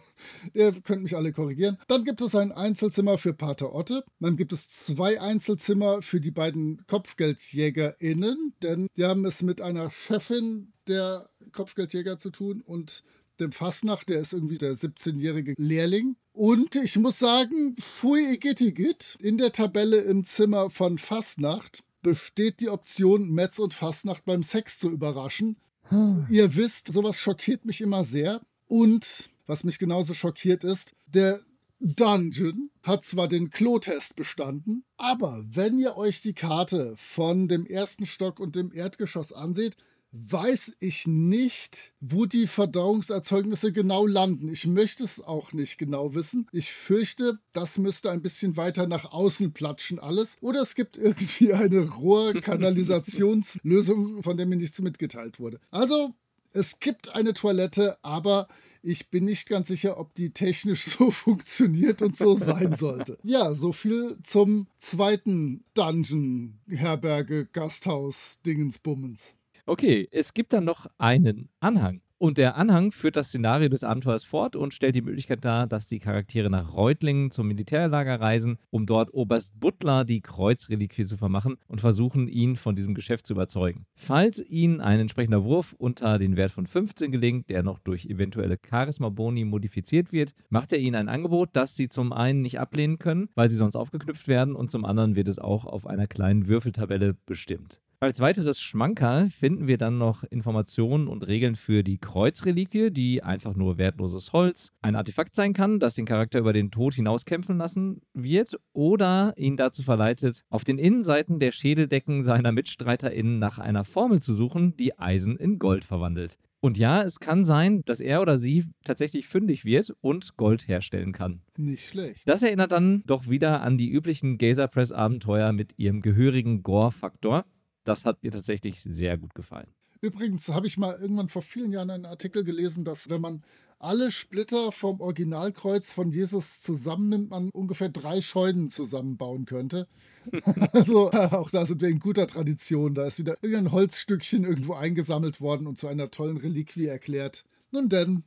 ihr 0.54 0.72
könnt 0.82 1.02
mich 1.02 1.16
alle 1.16 1.32
korrigieren. 1.32 1.78
Dann 1.88 2.04
gibt 2.04 2.20
es 2.20 2.34
ein 2.34 2.52
Einzelzimmer 2.52 3.18
für 3.18 3.34
Pater 3.34 3.74
Otte. 3.74 4.04
Dann 4.20 4.36
gibt 4.36 4.52
es 4.52 4.68
zwei 4.70 5.20
Einzelzimmer 5.20 6.02
für 6.02 6.20
die 6.20 6.30
beiden 6.30 6.84
KopfgeldjägerInnen, 6.86 8.54
denn 8.62 8.88
wir 8.94 9.08
haben 9.08 9.24
es 9.24 9.42
mit 9.42 9.60
einer 9.60 9.90
Chefin 9.90 10.72
der 10.88 11.28
Kopfgeldjäger 11.52 12.18
zu 12.18 12.30
tun 12.30 12.62
und 12.64 13.04
dem 13.40 13.52
Fassnacht, 13.52 14.08
der 14.08 14.20
ist 14.20 14.32
irgendwie 14.32 14.58
der 14.58 14.74
17-jährige 14.74 15.54
Lehrling. 15.56 16.16
Und 16.32 16.76
ich 16.76 16.96
muss 16.96 17.18
sagen, 17.18 17.76
pfui 17.76 18.32
igittigit, 18.34 19.16
in 19.20 19.38
der 19.38 19.52
Tabelle 19.52 19.98
im 19.98 20.24
Zimmer 20.24 20.70
von 20.70 20.98
Fassnacht 20.98 21.82
besteht 22.02 22.60
die 22.60 22.68
Option, 22.68 23.30
Metz 23.30 23.58
und 23.58 23.74
Fassnacht 23.74 24.24
beim 24.24 24.42
Sex 24.42 24.78
zu 24.78 24.90
überraschen. 24.90 25.56
Hm. 25.88 26.26
Ihr 26.30 26.54
wisst, 26.54 26.92
sowas 26.92 27.20
schockiert 27.20 27.64
mich 27.64 27.80
immer 27.80 28.04
sehr. 28.04 28.40
Und 28.68 29.30
was 29.46 29.64
mich 29.64 29.78
genauso 29.78 30.14
schockiert 30.14 30.62
ist, 30.62 30.94
der 31.06 31.40
Dungeon 31.80 32.70
hat 32.82 33.04
zwar 33.04 33.28
den 33.28 33.50
Klo-Test 33.50 34.16
bestanden, 34.16 34.82
aber 34.96 35.44
wenn 35.48 35.78
ihr 35.78 35.96
euch 35.96 36.20
die 36.20 36.34
Karte 36.34 36.94
von 36.96 37.46
dem 37.48 37.66
ersten 37.66 38.04
Stock 38.04 38.40
und 38.40 38.56
dem 38.56 38.72
Erdgeschoss 38.72 39.32
anseht, 39.32 39.76
weiß 40.10 40.76
ich 40.80 41.06
nicht, 41.06 41.92
wo 42.00 42.26
die 42.26 42.46
Verdauungserzeugnisse 42.46 43.72
genau 43.72 44.06
landen. 44.06 44.48
Ich 44.48 44.66
möchte 44.66 45.04
es 45.04 45.20
auch 45.20 45.52
nicht 45.52 45.76
genau 45.78 46.14
wissen. 46.14 46.46
Ich 46.50 46.72
fürchte, 46.72 47.38
das 47.52 47.76
müsste 47.78 48.10
ein 48.10 48.22
bisschen 48.22 48.56
weiter 48.56 48.86
nach 48.86 49.12
außen 49.12 49.52
platschen 49.52 49.98
alles. 49.98 50.38
Oder 50.40 50.62
es 50.62 50.74
gibt 50.74 50.96
irgendwie 50.96 51.52
eine 51.52 51.90
Rohrkanalisationslösung, 51.90 54.22
von 54.22 54.38
der 54.38 54.46
mir 54.46 54.56
nichts 54.56 54.80
mitgeteilt 54.80 55.40
wurde. 55.40 55.60
Also 55.70 56.14
es 56.52 56.80
gibt 56.80 57.14
eine 57.14 57.34
Toilette, 57.34 57.98
aber 58.02 58.48
ich 58.82 59.10
bin 59.10 59.24
nicht 59.24 59.48
ganz 59.48 59.68
sicher, 59.68 59.98
ob 59.98 60.14
die 60.14 60.30
technisch 60.30 60.84
so 60.98 61.10
funktioniert 61.10 62.02
und 62.02 62.16
so 62.16 62.34
sein 62.34 62.76
sollte. 62.76 63.18
Ja, 63.22 63.52
so 63.54 63.72
viel 63.72 64.16
zum 64.22 64.68
zweiten 64.78 65.64
Dungeon, 65.74 66.58
Herberge, 66.68 67.46
Gasthaus, 67.46 68.40
Dingensbummens. 68.46 69.36
Okay, 69.66 70.08
es 70.10 70.32
gibt 70.32 70.52
dann 70.52 70.64
noch 70.64 70.86
einen 70.96 71.50
Anhang. 71.60 72.00
Und 72.20 72.36
der 72.36 72.56
Anhang 72.56 72.90
führt 72.90 73.14
das 73.14 73.28
Szenario 73.28 73.68
des 73.68 73.84
Abenteuers 73.84 74.24
fort 74.24 74.56
und 74.56 74.74
stellt 74.74 74.96
die 74.96 75.02
Möglichkeit 75.02 75.44
dar, 75.44 75.68
dass 75.68 75.86
die 75.86 76.00
Charaktere 76.00 76.50
nach 76.50 76.74
Reutlingen 76.74 77.30
zum 77.30 77.46
Militärlager 77.46 78.20
reisen, 78.20 78.58
um 78.70 78.86
dort 78.86 79.14
Oberst 79.14 79.58
Butler 79.60 80.04
die 80.04 80.20
Kreuzreliquie 80.20 81.04
zu 81.04 81.16
vermachen 81.16 81.58
und 81.68 81.80
versuchen, 81.80 82.26
ihn 82.26 82.56
von 82.56 82.74
diesem 82.74 82.94
Geschäft 82.94 83.24
zu 83.24 83.34
überzeugen. 83.34 83.86
Falls 83.94 84.44
ihnen 84.44 84.80
ein 84.80 84.98
entsprechender 84.98 85.44
Wurf 85.44 85.76
unter 85.78 86.18
den 86.18 86.36
Wert 86.36 86.50
von 86.50 86.66
15 86.66 87.12
gelingt, 87.12 87.50
der 87.50 87.62
noch 87.62 87.78
durch 87.78 88.06
eventuelle 88.06 88.58
Charisma-Boni 88.68 89.44
modifiziert 89.44 90.10
wird, 90.10 90.34
macht 90.48 90.72
er 90.72 90.80
ihnen 90.80 90.96
ein 90.96 91.08
Angebot, 91.08 91.50
das 91.52 91.76
sie 91.76 91.88
zum 91.88 92.12
einen 92.12 92.42
nicht 92.42 92.58
ablehnen 92.58 92.98
können, 92.98 93.28
weil 93.36 93.48
sie 93.48 93.56
sonst 93.56 93.76
aufgeknüpft 93.76 94.26
werden 94.26 94.56
und 94.56 94.72
zum 94.72 94.84
anderen 94.84 95.14
wird 95.14 95.28
es 95.28 95.38
auch 95.38 95.66
auf 95.66 95.86
einer 95.86 96.08
kleinen 96.08 96.48
Würfeltabelle 96.48 97.14
bestimmt. 97.26 97.80
Als 98.00 98.20
weiteres 98.20 98.60
Schmankerl 98.60 99.28
finden 99.28 99.66
wir 99.66 99.76
dann 99.76 99.98
noch 99.98 100.22
Informationen 100.22 101.08
und 101.08 101.26
Regeln 101.26 101.56
für 101.56 101.82
die 101.82 101.98
Kreuzreliquie, 101.98 102.92
die 102.92 103.24
einfach 103.24 103.56
nur 103.56 103.76
wertloses 103.76 104.32
Holz, 104.32 104.70
ein 104.82 104.94
Artefakt 104.94 105.34
sein 105.34 105.52
kann, 105.52 105.80
das 105.80 105.96
den 105.96 106.04
Charakter 106.04 106.38
über 106.38 106.52
den 106.52 106.70
Tod 106.70 106.94
hinauskämpfen 106.94 107.58
lassen 107.58 108.00
wird 108.14 108.56
oder 108.72 109.34
ihn 109.36 109.56
dazu 109.56 109.82
verleitet, 109.82 110.44
auf 110.48 110.62
den 110.62 110.78
Innenseiten 110.78 111.40
der 111.40 111.50
Schädeldecken 111.50 112.22
seiner 112.22 112.52
MitstreiterInnen 112.52 113.40
nach 113.40 113.58
einer 113.58 113.82
Formel 113.84 114.22
zu 114.22 114.32
suchen, 114.32 114.76
die 114.76 114.96
Eisen 114.96 115.36
in 115.36 115.58
Gold 115.58 115.82
verwandelt. 115.82 116.38
Und 116.60 116.78
ja, 116.78 117.02
es 117.02 117.18
kann 117.18 117.44
sein, 117.44 117.82
dass 117.84 117.98
er 117.98 118.22
oder 118.22 118.38
sie 118.38 118.66
tatsächlich 118.84 119.26
fündig 119.26 119.64
wird 119.64 119.92
und 120.00 120.36
Gold 120.36 120.68
herstellen 120.68 121.10
kann. 121.10 121.42
Nicht 121.56 121.88
schlecht. 121.88 122.22
Das 122.26 122.44
erinnert 122.44 122.70
dann 122.70 123.02
doch 123.06 123.28
wieder 123.28 123.60
an 123.62 123.76
die 123.76 123.90
üblichen 123.90 124.38
Gazer 124.38 124.68
Press 124.68 124.92
Abenteuer 124.92 125.52
mit 125.52 125.76
ihrem 125.78 126.00
gehörigen 126.00 126.62
Gore-Faktor. 126.62 127.44
Das 127.88 128.04
hat 128.04 128.22
mir 128.22 128.30
tatsächlich 128.30 128.82
sehr 128.82 129.16
gut 129.16 129.34
gefallen. 129.34 129.72
Übrigens 130.02 130.48
habe 130.50 130.66
ich 130.66 130.76
mal 130.76 131.00
irgendwann 131.00 131.30
vor 131.30 131.40
vielen 131.40 131.72
Jahren 131.72 131.88
einen 131.88 132.04
Artikel 132.04 132.44
gelesen, 132.44 132.84
dass 132.84 133.08
wenn 133.08 133.22
man 133.22 133.42
alle 133.78 134.10
Splitter 134.10 134.72
vom 134.72 135.00
Originalkreuz 135.00 135.94
von 135.94 136.10
Jesus 136.10 136.60
zusammennimmt, 136.60 137.30
man 137.30 137.48
ungefähr 137.48 137.88
drei 137.88 138.20
Scheunen 138.20 138.68
zusammenbauen 138.68 139.46
könnte. 139.46 139.88
also 140.72 141.10
auch 141.10 141.50
da 141.50 141.64
sind 141.64 141.80
wir 141.80 141.88
in 141.88 141.98
guter 141.98 142.26
Tradition. 142.26 142.94
Da 142.94 143.06
ist 143.06 143.20
wieder 143.20 143.36
irgendein 143.40 143.72
Holzstückchen 143.72 144.44
irgendwo 144.44 144.74
eingesammelt 144.74 145.40
worden 145.40 145.66
und 145.66 145.78
zu 145.78 145.86
einer 145.86 146.10
tollen 146.10 146.36
Reliquie 146.36 146.86
erklärt. 146.86 147.46
Nun 147.70 147.88
denn, 147.88 148.24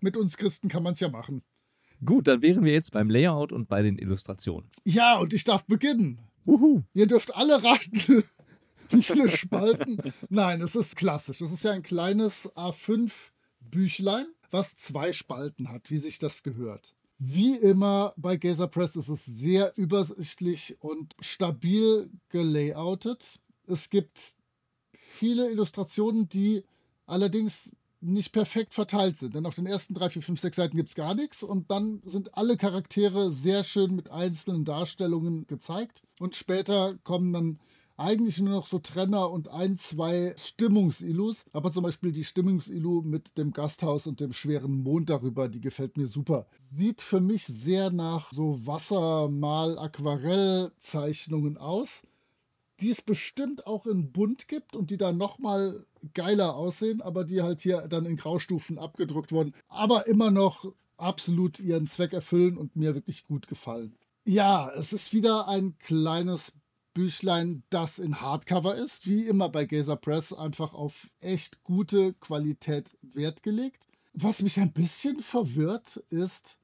mit 0.00 0.16
uns 0.16 0.38
Christen 0.38 0.68
kann 0.68 0.82
man 0.82 0.94
es 0.94 1.00
ja 1.00 1.10
machen. 1.10 1.42
Gut, 2.02 2.26
dann 2.26 2.40
wären 2.40 2.64
wir 2.64 2.72
jetzt 2.72 2.92
beim 2.92 3.10
Layout 3.10 3.52
und 3.52 3.68
bei 3.68 3.82
den 3.82 3.98
Illustrationen. 3.98 4.70
Ja, 4.84 5.18
und 5.18 5.34
ich 5.34 5.44
darf 5.44 5.66
beginnen. 5.66 6.22
Uhu. 6.46 6.82
Ihr 6.92 7.06
dürft 7.06 7.34
alle 7.34 7.62
raten, 7.62 8.24
wie 8.90 9.02
viele 9.02 9.30
Spalten? 9.30 9.98
Nein, 10.28 10.60
es 10.60 10.76
ist 10.76 10.96
klassisch. 10.96 11.40
Es 11.40 11.52
ist 11.52 11.64
ja 11.64 11.72
ein 11.72 11.82
kleines 11.82 12.50
A5-Büchlein, 12.54 14.26
was 14.50 14.76
zwei 14.76 15.12
Spalten 15.12 15.70
hat, 15.70 15.90
wie 15.90 15.98
sich 15.98 16.18
das 16.18 16.42
gehört. 16.42 16.94
Wie 17.18 17.56
immer 17.56 18.12
bei 18.16 18.36
Gazer 18.36 18.68
Press 18.68 18.96
ist 18.96 19.08
es 19.08 19.24
sehr 19.24 19.72
übersichtlich 19.76 20.76
und 20.80 21.14
stabil 21.20 22.10
gelayoutet. 22.28 23.40
Es 23.66 23.88
gibt 23.88 24.34
viele 24.92 25.50
Illustrationen, 25.50 26.28
die 26.28 26.64
allerdings 27.06 27.72
nicht 28.04 28.32
perfekt 28.32 28.74
verteilt 28.74 29.16
sind. 29.16 29.34
Denn 29.34 29.46
auf 29.46 29.54
den 29.54 29.66
ersten 29.66 29.94
drei, 29.94 30.10
vier, 30.10 30.22
fünf, 30.22 30.40
sechs 30.40 30.56
Seiten 30.56 30.76
gibt 30.76 30.90
es 30.90 30.94
gar 30.94 31.14
nichts 31.14 31.42
und 31.42 31.70
dann 31.70 32.02
sind 32.04 32.36
alle 32.36 32.56
Charaktere 32.56 33.30
sehr 33.30 33.64
schön 33.64 33.96
mit 33.96 34.10
einzelnen 34.10 34.64
Darstellungen 34.64 35.46
gezeigt. 35.46 36.02
Und 36.20 36.36
später 36.36 36.98
kommen 37.02 37.32
dann 37.32 37.60
eigentlich 37.96 38.40
nur 38.40 38.54
noch 38.54 38.66
so 38.66 38.78
Trenner 38.78 39.30
und 39.30 39.48
ein, 39.48 39.78
zwei 39.78 40.34
Stimmungsilus. 40.36 41.44
Aber 41.52 41.72
zum 41.72 41.82
Beispiel 41.82 42.12
die 42.12 42.24
Stimmungsilu 42.24 43.02
mit 43.02 43.36
dem 43.38 43.52
Gasthaus 43.52 44.06
und 44.06 44.20
dem 44.20 44.32
schweren 44.32 44.82
Mond 44.82 45.10
darüber, 45.10 45.48
die 45.48 45.60
gefällt 45.60 45.96
mir 45.96 46.06
super. 46.06 46.46
Sieht 46.76 47.02
für 47.02 47.20
mich 47.20 47.46
sehr 47.46 47.90
nach 47.90 48.32
so 48.32 48.64
Wassermal-Aquarellzeichnungen 48.66 51.58
aus 51.58 52.06
die 52.80 52.90
es 52.90 53.02
bestimmt 53.02 53.66
auch 53.66 53.86
in 53.86 54.12
bunt 54.12 54.48
gibt 54.48 54.76
und 54.76 54.90
die 54.90 54.96
dann 54.96 55.16
nochmal 55.16 55.86
geiler 56.12 56.56
aussehen, 56.56 57.00
aber 57.00 57.24
die 57.24 57.42
halt 57.42 57.60
hier 57.60 57.86
dann 57.88 58.04
in 58.04 58.16
Graustufen 58.16 58.78
abgedruckt 58.78 59.32
wurden, 59.32 59.54
aber 59.68 60.06
immer 60.06 60.30
noch 60.30 60.72
absolut 60.96 61.60
ihren 61.60 61.86
Zweck 61.86 62.12
erfüllen 62.12 62.56
und 62.56 62.76
mir 62.76 62.94
wirklich 62.94 63.24
gut 63.24 63.46
gefallen. 63.46 63.94
Ja, 64.26 64.70
es 64.70 64.92
ist 64.92 65.12
wieder 65.12 65.48
ein 65.48 65.78
kleines 65.78 66.52
Büchlein, 66.94 67.64
das 67.70 67.98
in 67.98 68.20
Hardcover 68.20 68.76
ist, 68.76 69.06
wie 69.06 69.26
immer 69.26 69.48
bei 69.48 69.66
Gazer 69.66 69.96
Press, 69.96 70.32
einfach 70.32 70.72
auf 70.72 71.10
echt 71.20 71.62
gute 71.64 72.14
Qualität 72.14 72.96
Wert 73.02 73.42
gelegt. 73.42 73.88
Was 74.14 74.42
mich 74.42 74.58
ein 74.60 74.72
bisschen 74.72 75.20
verwirrt 75.20 75.96
ist, 76.08 76.58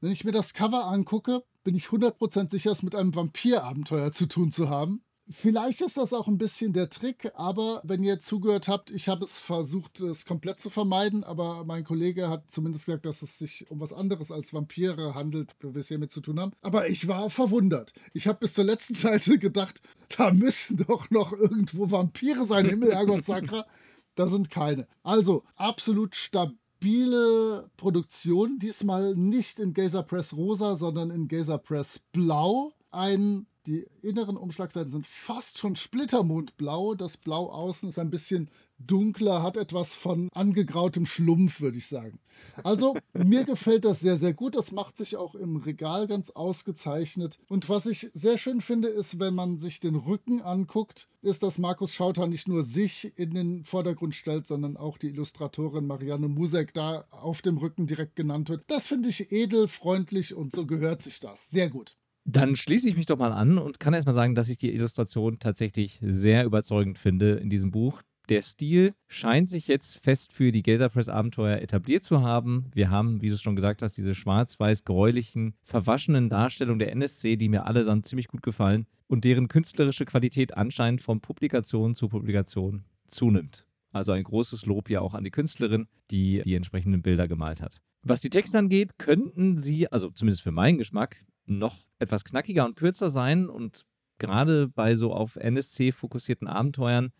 wenn 0.00 0.10
ich 0.10 0.24
mir 0.24 0.32
das 0.32 0.54
Cover 0.54 0.86
angucke, 0.86 1.44
bin 1.62 1.74
ich 1.74 1.86
100% 1.86 2.50
sicher, 2.50 2.72
es 2.72 2.82
mit 2.82 2.94
einem 2.94 3.14
Vampirabenteuer 3.14 4.12
zu 4.12 4.26
tun 4.26 4.50
zu 4.50 4.68
haben. 4.68 5.02
Vielleicht 5.28 5.80
ist 5.80 5.96
das 5.96 6.12
auch 6.12 6.28
ein 6.28 6.38
bisschen 6.38 6.72
der 6.72 6.88
Trick, 6.88 7.32
aber 7.34 7.80
wenn 7.84 8.04
ihr 8.04 8.20
zugehört 8.20 8.68
habt, 8.68 8.92
ich 8.92 9.08
habe 9.08 9.24
es 9.24 9.38
versucht, 9.38 10.00
es 10.00 10.24
komplett 10.24 10.60
zu 10.60 10.70
vermeiden, 10.70 11.24
aber 11.24 11.64
mein 11.64 11.82
Kollege 11.82 12.28
hat 12.28 12.48
zumindest 12.48 12.86
gesagt, 12.86 13.06
dass 13.06 13.22
es 13.22 13.36
sich 13.36 13.68
um 13.68 13.80
was 13.80 13.92
anderes 13.92 14.30
als 14.30 14.54
Vampire 14.54 15.16
handelt, 15.16 15.56
wie 15.58 15.74
wir 15.74 15.80
es 15.80 15.88
hiermit 15.88 16.12
zu 16.12 16.20
tun 16.20 16.38
haben. 16.38 16.52
Aber 16.62 16.88
ich 16.88 17.08
war 17.08 17.28
verwundert. 17.28 17.92
Ich 18.12 18.28
habe 18.28 18.38
bis 18.38 18.54
zur 18.54 18.64
letzten 18.64 18.94
Seite 18.96 19.38
gedacht, 19.38 19.82
da 20.16 20.32
müssen 20.32 20.76
doch 20.86 21.10
noch 21.10 21.32
irgendwo 21.32 21.90
Vampire 21.90 22.46
sein, 22.46 22.66
Himmel, 22.66 22.94
Herrgott, 22.94 23.24
Sakra. 23.24 23.66
Da 24.14 24.28
sind 24.28 24.48
keine. 24.48 24.86
Also, 25.02 25.42
absolut 25.56 26.14
stabile 26.14 27.68
Produktion. 27.76 28.60
Diesmal 28.60 29.16
nicht 29.16 29.58
in 29.58 29.74
Gazer 29.74 30.04
Press 30.04 30.34
Rosa, 30.34 30.76
sondern 30.76 31.10
in 31.10 31.26
Gazer 31.26 31.58
Press 31.58 32.00
Blau. 32.12 32.72
Ein 32.92 33.46
die 33.66 33.86
inneren 34.02 34.36
Umschlagseiten 34.36 34.90
sind 34.90 35.06
fast 35.06 35.58
schon 35.58 35.76
splittermondblau. 35.76 36.94
Das 36.94 37.16
Blau 37.16 37.50
außen 37.50 37.88
ist 37.88 37.98
ein 37.98 38.10
bisschen 38.10 38.50
dunkler, 38.78 39.42
hat 39.42 39.56
etwas 39.56 39.94
von 39.94 40.28
angegrautem 40.34 41.06
Schlumpf, 41.06 41.60
würde 41.60 41.78
ich 41.78 41.86
sagen. 41.86 42.20
Also, 42.62 42.94
mir 43.14 43.44
gefällt 43.44 43.84
das 43.84 44.00
sehr, 44.00 44.16
sehr 44.16 44.34
gut. 44.34 44.54
Das 44.54 44.72
macht 44.72 44.96
sich 44.96 45.16
auch 45.16 45.34
im 45.34 45.56
Regal 45.56 46.06
ganz 46.06 46.30
ausgezeichnet. 46.30 47.38
Und 47.48 47.68
was 47.68 47.86
ich 47.86 48.10
sehr 48.12 48.38
schön 48.38 48.60
finde, 48.60 48.88
ist, 48.88 49.18
wenn 49.18 49.34
man 49.34 49.58
sich 49.58 49.80
den 49.80 49.96
Rücken 49.96 50.42
anguckt, 50.42 51.08
ist, 51.22 51.42
dass 51.42 51.58
Markus 51.58 51.92
Schauter 51.92 52.26
nicht 52.26 52.48
nur 52.48 52.62
sich 52.62 53.18
in 53.18 53.34
den 53.34 53.64
Vordergrund 53.64 54.14
stellt, 54.14 54.46
sondern 54.46 54.76
auch 54.76 54.98
die 54.98 55.08
Illustratorin 55.08 55.86
Marianne 55.86 56.28
Musek 56.28 56.72
da 56.74 57.06
auf 57.10 57.42
dem 57.42 57.56
Rücken 57.56 57.86
direkt 57.86 58.16
genannt 58.16 58.48
wird. 58.48 58.64
Das 58.68 58.86
finde 58.86 59.08
ich 59.08 59.32
edel, 59.32 59.68
freundlich 59.68 60.34
und 60.34 60.54
so 60.54 60.66
gehört 60.66 61.02
sich 61.02 61.20
das. 61.20 61.50
Sehr 61.50 61.70
gut. 61.70 61.96
Dann 62.28 62.56
schließe 62.56 62.88
ich 62.88 62.96
mich 62.96 63.06
doch 63.06 63.18
mal 63.18 63.32
an 63.32 63.56
und 63.56 63.78
kann 63.78 63.94
erstmal 63.94 64.14
sagen, 64.14 64.34
dass 64.34 64.48
ich 64.48 64.58
die 64.58 64.74
Illustration 64.74 65.38
tatsächlich 65.38 66.00
sehr 66.02 66.44
überzeugend 66.44 66.98
finde 66.98 67.34
in 67.34 67.50
diesem 67.50 67.70
Buch. 67.70 68.02
Der 68.28 68.42
Stil 68.42 68.94
scheint 69.06 69.48
sich 69.48 69.68
jetzt 69.68 69.98
fest 69.98 70.32
für 70.32 70.50
die 70.50 70.64
Gazer 70.64 70.88
Press 70.88 71.08
Abenteuer 71.08 71.58
etabliert 71.58 72.02
zu 72.02 72.22
haben. 72.22 72.66
Wir 72.74 72.90
haben, 72.90 73.22
wie 73.22 73.28
du 73.28 73.34
es 73.34 73.42
schon 73.42 73.54
gesagt 73.54 73.80
hast, 73.80 73.96
diese 73.96 74.16
schwarz-weiß-gräulichen, 74.16 75.54
verwaschenen 75.62 76.28
Darstellungen 76.28 76.80
der 76.80 76.90
NSC, 76.90 77.36
die 77.36 77.48
mir 77.48 77.66
alle 77.66 77.84
dann 77.84 78.02
ziemlich 78.02 78.26
gut 78.26 78.42
gefallen 78.42 78.86
und 79.06 79.24
deren 79.24 79.46
künstlerische 79.46 80.04
Qualität 80.04 80.56
anscheinend 80.56 81.02
von 81.02 81.20
Publikation 81.20 81.94
zu 81.94 82.08
Publikation 82.08 82.82
zunimmt. 83.06 83.68
Also 83.92 84.10
ein 84.10 84.24
großes 84.24 84.66
Lob 84.66 84.90
ja 84.90 85.00
auch 85.00 85.14
an 85.14 85.22
die 85.22 85.30
Künstlerin, 85.30 85.86
die 86.10 86.42
die 86.44 86.56
entsprechenden 86.56 87.02
Bilder 87.02 87.28
gemalt 87.28 87.62
hat. 87.62 87.80
Was 88.02 88.20
die 88.20 88.30
Texte 88.30 88.58
angeht, 88.58 88.98
könnten 88.98 89.58
sie, 89.58 89.90
also 89.92 90.10
zumindest 90.10 90.42
für 90.42 90.50
meinen 90.50 90.78
Geschmack, 90.78 91.24
noch 91.46 91.76
etwas 91.98 92.24
knackiger 92.24 92.64
und 92.64 92.76
kürzer 92.76 93.10
sein 93.10 93.48
und 93.48 93.86
gerade 94.18 94.68
bei 94.68 94.96
so 94.96 95.12
auf 95.12 95.36
NSC 95.36 95.92
fokussierten 95.92 96.48
Abenteuern 96.48 97.12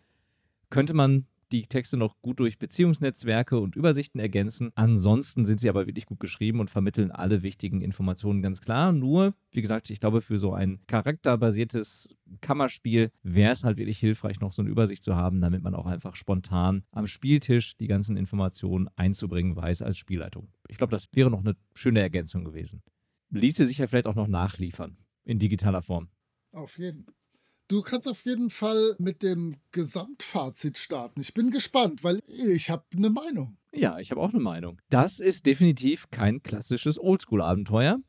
könnte 0.69 0.93
man 0.93 1.27
die 1.51 1.63
Texte 1.63 1.97
noch 1.97 2.21
gut 2.21 2.39
durch 2.39 2.57
Beziehungsnetzwerke 2.57 3.59
und 3.59 3.75
Übersichten 3.75 4.19
ergänzen. 4.19 4.71
Ansonsten 4.75 5.45
sind 5.45 5.59
sie 5.59 5.69
aber 5.69 5.87
wirklich 5.87 6.05
gut 6.05 6.19
geschrieben 6.19 6.59
und 6.59 6.69
vermitteln 6.69 7.11
alle 7.11 7.41
wichtigen 7.41 7.81
Informationen 7.81 8.41
ganz 8.41 8.61
klar. 8.61 8.91
Nur, 8.91 9.33
wie 9.51 9.61
gesagt, 9.61 9.89
ich 9.89 9.99
glaube, 9.99 10.21
für 10.21 10.39
so 10.39 10.53
ein 10.53 10.79
charakterbasiertes 10.87 12.15
Kammerspiel 12.41 13.11
wäre 13.23 13.53
es 13.53 13.63
halt 13.63 13.77
wirklich 13.77 13.99
hilfreich, 13.99 14.39
noch 14.39 14.51
so 14.51 14.61
eine 14.61 14.71
Übersicht 14.71 15.03
zu 15.03 15.15
haben, 15.15 15.39
damit 15.41 15.63
man 15.63 15.75
auch 15.75 15.85
einfach 15.85 16.15
spontan 16.15 16.83
am 16.91 17.07
Spieltisch 17.07 17.77
die 17.77 17.87
ganzen 17.87 18.17
Informationen 18.17 18.89
einzubringen 18.95 19.55
weiß 19.55 19.81
als 19.81 19.97
Spielleitung. 19.97 20.49
Ich 20.67 20.77
glaube, 20.77 20.91
das 20.91 21.07
wäre 21.13 21.31
noch 21.31 21.39
eine 21.39 21.55
schöne 21.73 22.01
Ergänzung 22.01 22.43
gewesen 22.43 22.81
ließe 23.29 23.65
sich 23.65 23.77
ja 23.77 23.87
vielleicht 23.87 24.07
auch 24.07 24.15
noch 24.15 24.27
nachliefern 24.27 24.97
in 25.25 25.39
digitaler 25.39 25.81
Form. 25.81 26.09
Auf 26.51 26.77
jeden. 26.77 27.05
Du 27.67 27.81
kannst 27.81 28.07
auf 28.07 28.23
jeden 28.23 28.49
Fall 28.49 28.95
mit 28.97 29.23
dem 29.23 29.57
Gesamtfazit 29.71 30.77
starten. 30.77 31.19
Ich 31.19 31.33
bin 31.33 31.51
gespannt, 31.51 32.03
weil 32.03 32.21
ich 32.27 32.69
habe 32.69 32.85
eine 32.95 33.09
Meinung. 33.09 33.57
Ja, 33.73 33.99
ich 33.99 34.09
habe 34.11 34.21
auch 34.21 34.29
eine 34.29 34.39
Meinung. 34.39 34.81
Das 34.89 35.19
ist 35.19 35.45
definitiv 35.45 36.09
kein 36.09 36.41
klassisches 36.41 36.97
Oldschool-Abenteuer, 36.97 37.99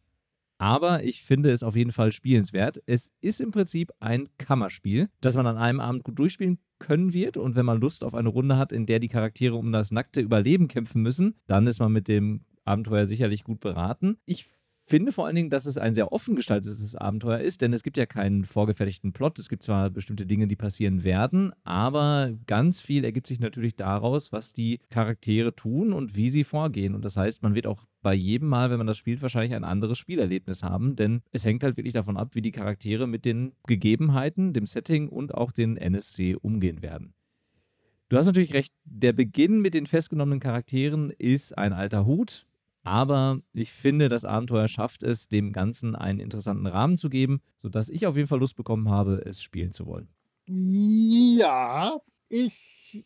aber 0.58 1.02
ich 1.02 1.24
finde 1.24 1.50
es 1.50 1.64
auf 1.64 1.74
jeden 1.74 1.90
Fall 1.90 2.12
spielenswert. 2.12 2.80
Es 2.86 3.12
ist 3.20 3.40
im 3.40 3.50
Prinzip 3.50 3.90
ein 3.98 4.28
Kammerspiel, 4.38 5.08
das 5.20 5.34
man 5.34 5.48
an 5.48 5.56
einem 5.56 5.80
Abend 5.80 6.04
gut 6.04 6.20
durchspielen 6.20 6.58
können 6.78 7.12
wird. 7.12 7.36
Und 7.36 7.56
wenn 7.56 7.66
man 7.66 7.80
Lust 7.80 8.04
auf 8.04 8.14
eine 8.14 8.28
Runde 8.28 8.56
hat, 8.56 8.70
in 8.70 8.86
der 8.86 9.00
die 9.00 9.08
Charaktere 9.08 9.56
um 9.56 9.72
das 9.72 9.90
nackte 9.90 10.20
Überleben 10.20 10.68
kämpfen 10.68 11.02
müssen, 11.02 11.34
dann 11.48 11.66
ist 11.66 11.80
man 11.80 11.90
mit 11.90 12.06
dem 12.06 12.44
Abenteuer 12.64 13.08
sicherlich 13.08 13.42
gut 13.42 13.60
beraten. 13.60 14.18
Ich 14.24 14.48
finde 14.88 15.12
vor 15.12 15.26
allen 15.26 15.36
Dingen, 15.36 15.50
dass 15.50 15.66
es 15.66 15.78
ein 15.78 15.94
sehr 15.94 16.12
offen 16.12 16.34
gestaltetes 16.34 16.96
Abenteuer 16.96 17.40
ist, 17.40 17.60
denn 17.60 17.72
es 17.72 17.82
gibt 17.82 17.98
ja 17.98 18.06
keinen 18.06 18.44
vorgefertigten 18.44 19.12
Plot. 19.12 19.38
Es 19.38 19.48
gibt 19.48 19.62
zwar 19.62 19.90
bestimmte 19.90 20.26
Dinge, 20.26 20.48
die 20.48 20.56
passieren 20.56 21.04
werden, 21.04 21.52
aber 21.62 22.32
ganz 22.46 22.80
viel 22.80 23.04
ergibt 23.04 23.26
sich 23.26 23.38
natürlich 23.38 23.76
daraus, 23.76 24.32
was 24.32 24.52
die 24.52 24.80
Charaktere 24.90 25.54
tun 25.54 25.92
und 25.92 26.16
wie 26.16 26.30
sie 26.30 26.44
vorgehen. 26.44 26.94
Und 26.94 27.04
das 27.04 27.16
heißt, 27.16 27.42
man 27.42 27.54
wird 27.54 27.66
auch 27.66 27.84
bei 28.00 28.14
jedem 28.14 28.48
Mal, 28.48 28.70
wenn 28.70 28.78
man 28.78 28.86
das 28.86 28.96
spielt, 28.96 29.20
wahrscheinlich 29.20 29.54
ein 29.54 29.64
anderes 29.64 29.98
Spielerlebnis 29.98 30.62
haben, 30.62 30.96
denn 30.96 31.20
es 31.32 31.44
hängt 31.44 31.62
halt 31.62 31.76
wirklich 31.76 31.94
davon 31.94 32.16
ab, 32.16 32.34
wie 32.34 32.42
die 32.42 32.52
Charaktere 32.52 33.06
mit 33.06 33.24
den 33.24 33.52
Gegebenheiten, 33.66 34.54
dem 34.54 34.66
Setting 34.66 35.08
und 35.08 35.34
auch 35.34 35.52
den 35.52 35.76
NSC 35.76 36.34
umgehen 36.34 36.82
werden. 36.82 37.12
Du 38.08 38.16
hast 38.16 38.26
natürlich 38.26 38.54
recht, 38.54 38.72
der 38.84 39.12
Beginn 39.12 39.60
mit 39.60 39.74
den 39.74 39.86
festgenommenen 39.86 40.40
Charakteren 40.40 41.10
ist 41.10 41.58
ein 41.58 41.74
alter 41.74 42.06
Hut. 42.06 42.46
Aber 42.84 43.40
ich 43.52 43.72
finde, 43.72 44.08
das 44.08 44.24
Abenteuer 44.24 44.68
schafft 44.68 45.02
es, 45.02 45.28
dem 45.28 45.52
Ganzen 45.52 45.94
einen 45.94 46.20
interessanten 46.20 46.66
Rahmen 46.66 46.96
zu 46.96 47.10
geben, 47.10 47.40
sodass 47.58 47.88
ich 47.88 48.06
auf 48.06 48.16
jeden 48.16 48.28
Fall 48.28 48.38
Lust 48.38 48.56
bekommen 48.56 48.88
habe, 48.88 49.22
es 49.26 49.42
spielen 49.42 49.72
zu 49.72 49.86
wollen. 49.86 50.08
Ja, 50.46 51.98
ich 52.28 53.04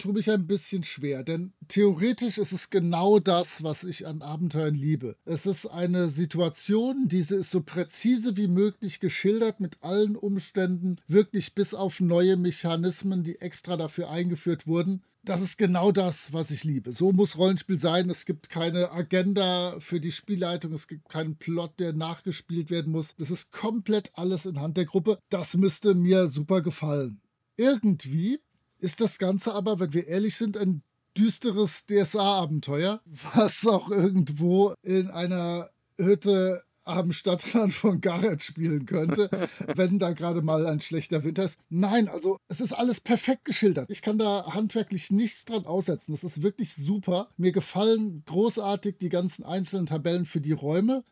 tue 0.00 0.14
mich 0.14 0.30
ein 0.30 0.46
bisschen 0.46 0.82
schwer, 0.82 1.22
denn 1.22 1.52
theoretisch 1.68 2.38
ist 2.38 2.52
es 2.52 2.70
genau 2.70 3.18
das, 3.18 3.62
was 3.62 3.84
ich 3.84 4.06
an 4.06 4.22
Abenteuern 4.22 4.74
liebe. 4.74 5.16
Es 5.26 5.44
ist 5.44 5.66
eine 5.66 6.08
Situation, 6.08 7.06
diese 7.06 7.36
ist 7.36 7.50
so 7.50 7.60
präzise 7.60 8.38
wie 8.38 8.48
möglich 8.48 9.00
geschildert 9.00 9.60
mit 9.60 9.82
allen 9.82 10.16
Umständen, 10.16 10.96
wirklich 11.06 11.54
bis 11.54 11.74
auf 11.74 12.00
neue 12.00 12.38
Mechanismen, 12.38 13.22
die 13.22 13.40
extra 13.40 13.76
dafür 13.76 14.08
eingeführt 14.08 14.66
wurden 14.66 15.02
das 15.22 15.42
ist 15.42 15.58
genau 15.58 15.92
das, 15.92 16.32
was 16.32 16.50
ich 16.50 16.64
liebe. 16.64 16.92
So 16.92 17.12
muss 17.12 17.36
Rollenspiel 17.36 17.78
sein. 17.78 18.08
Es 18.08 18.24
gibt 18.24 18.48
keine 18.48 18.90
Agenda 18.90 19.78
für 19.78 20.00
die 20.00 20.12
Spielleitung. 20.12 20.72
Es 20.72 20.88
gibt 20.88 21.08
keinen 21.08 21.36
Plot, 21.36 21.78
der 21.78 21.92
nachgespielt 21.92 22.70
werden 22.70 22.92
muss. 22.92 23.14
Das 23.16 23.30
ist 23.30 23.52
komplett 23.52 24.10
alles 24.14 24.46
in 24.46 24.60
Hand 24.60 24.76
der 24.76 24.86
Gruppe. 24.86 25.18
Das 25.28 25.56
müsste 25.56 25.94
mir 25.94 26.28
super 26.28 26.62
gefallen. 26.62 27.20
Irgendwie 27.56 28.40
ist 28.78 29.00
das 29.00 29.18
Ganze 29.18 29.52
aber, 29.52 29.78
wenn 29.78 29.92
wir 29.92 30.06
ehrlich 30.06 30.36
sind, 30.36 30.56
ein 30.56 30.82
düsteres 31.16 31.84
DSA-Abenteuer, 31.86 33.00
was 33.34 33.66
auch 33.66 33.90
irgendwo 33.90 34.72
in 34.82 35.10
einer 35.10 35.70
Hütte 35.98 36.62
am 36.90 37.12
Stadtrand 37.12 37.72
von 37.72 38.00
Gareth 38.00 38.42
spielen 38.42 38.86
könnte, 38.86 39.30
wenn 39.76 39.98
da 39.98 40.12
gerade 40.12 40.42
mal 40.42 40.66
ein 40.66 40.80
schlechter 40.80 41.24
Winter 41.24 41.44
ist. 41.44 41.58
Nein, 41.68 42.08
also 42.08 42.38
es 42.48 42.60
ist 42.60 42.72
alles 42.72 43.00
perfekt 43.00 43.44
geschildert. 43.44 43.90
Ich 43.90 44.02
kann 44.02 44.18
da 44.18 44.46
handwerklich 44.54 45.10
nichts 45.10 45.44
dran 45.44 45.66
aussetzen. 45.66 46.12
Das 46.12 46.24
ist 46.24 46.42
wirklich 46.42 46.74
super. 46.74 47.28
Mir 47.36 47.52
gefallen 47.52 48.22
großartig 48.26 48.98
die 48.98 49.08
ganzen 49.08 49.44
einzelnen 49.44 49.86
Tabellen 49.86 50.24
für 50.24 50.40
die 50.40 50.52
Räume. 50.52 51.02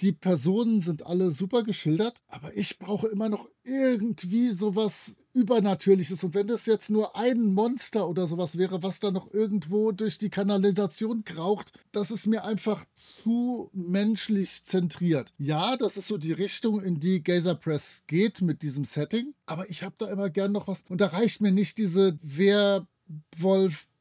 Die 0.00 0.12
Personen 0.12 0.80
sind 0.80 1.06
alle 1.06 1.30
super 1.30 1.62
geschildert, 1.62 2.18
aber 2.28 2.56
ich 2.56 2.78
brauche 2.78 3.06
immer 3.08 3.28
noch 3.28 3.48
irgendwie 3.62 4.48
sowas 4.48 5.16
Übernatürliches. 5.34 6.22
Und 6.24 6.34
wenn 6.34 6.46
das 6.46 6.66
jetzt 6.66 6.90
nur 6.90 7.16
ein 7.16 7.44
Monster 7.44 8.08
oder 8.08 8.26
sowas 8.26 8.58
wäre, 8.58 8.82
was 8.82 9.00
da 9.00 9.10
noch 9.10 9.32
irgendwo 9.32 9.92
durch 9.92 10.18
die 10.18 10.30
Kanalisation 10.30 11.24
kraucht, 11.24 11.72
das 11.92 12.10
ist 12.10 12.26
mir 12.26 12.44
einfach 12.44 12.84
zu 12.94 13.70
menschlich 13.72 14.64
zentriert. 14.64 15.32
Ja, 15.38 15.76
das 15.76 15.96
ist 15.96 16.08
so 16.08 16.18
die 16.18 16.32
Richtung, 16.32 16.82
in 16.82 17.00
die 17.00 17.22
Gazer 17.22 17.54
Press 17.54 18.04
geht 18.06 18.42
mit 18.42 18.62
diesem 18.62 18.84
Setting. 18.84 19.34
Aber 19.46 19.68
ich 19.70 19.82
habe 19.82 19.94
da 19.98 20.10
immer 20.10 20.30
gern 20.30 20.52
noch 20.52 20.68
was. 20.68 20.84
Und 20.88 21.00
da 21.00 21.06
reicht 21.06 21.40
mir 21.40 21.52
nicht 21.52 21.78
diese 21.78 22.18
Wehrwolf 22.22 22.86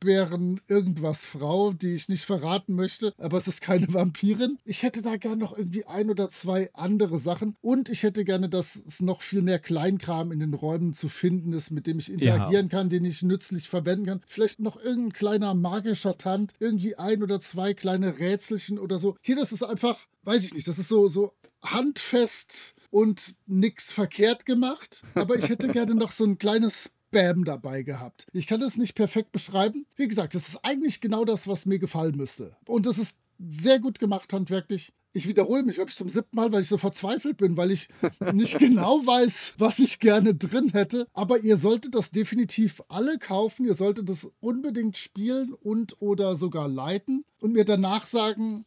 Bären 0.02 0.60
irgendwas 0.68 1.26
Frau, 1.26 1.74
die 1.74 1.94
ich 1.94 2.10
nicht 2.10 2.26
verraten 2.26 2.74
möchte, 2.74 3.14
aber 3.18 3.38
es 3.38 3.48
ist 3.48 3.62
keine 3.62 3.94
Vampirin. 3.94 4.58
Ich 4.66 4.84
hätte 4.84 5.02
da 5.02 5.16
gerne 5.18 5.38
noch 5.38 5.56
irgendwie 5.56 5.86
ein 5.86 6.10
oder 6.10 6.30
zwei 6.30 6.72
andere 6.74 7.20
Sachen 7.20 7.56
und 7.62 7.88
ich 7.88 8.04
hätte 8.04 8.26
gerne, 8.26 8.50
dass 8.50 8.76
es 8.76 9.00
noch 9.00 9.22
viel 9.22 9.44
mehr 9.44 9.60
Kleinkram 9.60 10.32
in 10.32 10.40
den 10.40 10.56
Räumen 10.56 10.94
zu 10.94 11.08
finden 11.08 11.54
ist, 11.54 11.70
mit 11.70 11.86
dem 11.88 12.00
ich 12.00 12.12
interagieren 12.12 12.68
ja. 12.68 12.78
kann, 12.78 12.90
den 12.90 13.06
ich 13.06 13.22
nützlich 13.22 13.70
verwenden 13.70 14.08
kann. 14.08 14.22
Vielleicht 14.26 14.60
noch 14.60 14.78
irgendein 14.78 15.14
kleiner 15.14 15.54
magischer 15.54 16.18
Tand, 16.18 16.54
irgendwie 16.60 16.96
ein 16.96 17.22
oder 17.22 17.40
zwei 17.40 17.76
kleine 17.76 18.18
Rätselchen 18.18 18.80
oder 18.80 18.98
so. 18.98 19.18
Hier, 19.22 19.36
das 19.36 19.52
ist 19.52 19.64
einfach, 19.64 20.00
weiß 20.24 20.44
ich 20.44 20.56
nicht, 20.56 20.68
das 20.68 20.80
ist 20.80 20.90
so, 20.90 21.10
so 21.10 21.34
handfest 21.62 22.74
und 22.90 23.36
nichts 23.46 23.92
verkehrt 23.92 24.48
gemacht. 24.48 25.04
Aber 25.14 25.36
ich 25.38 25.50
hätte 25.50 25.68
gerne 25.72 25.94
noch 25.94 26.12
so 26.12 26.24
ein 26.24 26.40
kleines 26.40 26.92
Bam 27.12 27.44
dabei 27.44 27.84
gehabt. 27.84 28.28
Ich 28.34 28.48
kann 28.48 28.60
das 28.60 28.78
nicht 28.78 28.96
perfekt 28.96 29.32
beschreiben. 29.32 29.86
Wie 29.96 30.08
gesagt, 30.08 30.36
das 30.36 30.48
ist 30.48 30.60
eigentlich 30.64 31.02
genau 31.02 31.26
das, 31.26 31.48
was 31.48 31.66
mir 31.66 31.80
gefallen 31.80 32.18
müsste. 32.18 32.56
Und 32.66 32.86
das 32.86 32.98
ist 32.98 33.16
sehr 33.38 33.80
gut 33.80 34.00
gemacht 34.00 34.34
handwerklich. 34.34 34.94
Ich 35.14 35.28
wiederhole 35.28 35.64
mich, 35.64 35.76
glaube 35.76 35.90
ich, 35.90 35.98
zum 35.98 36.08
siebten 36.08 36.38
Mal, 36.38 36.54
weil 36.54 36.62
ich 36.62 36.70
so 36.70 36.78
verzweifelt 36.78 37.36
bin, 37.36 37.58
weil 37.58 37.72
ich 37.72 37.90
nicht 38.34 38.58
genau 38.60 39.06
weiß, 39.06 39.56
was 39.58 39.80
ich 39.80 40.00
gerne 40.00 40.34
drin 40.36 40.70
hätte. 40.70 41.06
Aber 41.14 41.40
ihr 41.40 41.58
solltet 41.58 41.96
das 41.96 42.12
definitiv 42.12 42.82
alle 42.88 43.18
kaufen. 43.18 43.66
Ihr 43.66 43.74
solltet 43.76 44.08
das 44.08 44.30
unbedingt 44.40 44.96
spielen 44.96 45.54
und 45.54 46.02
oder 46.02 46.36
sogar 46.38 46.70
leiten 46.70 47.26
und 47.40 47.52
mir 47.52 47.66
danach 47.66 48.06
sagen, 48.06 48.64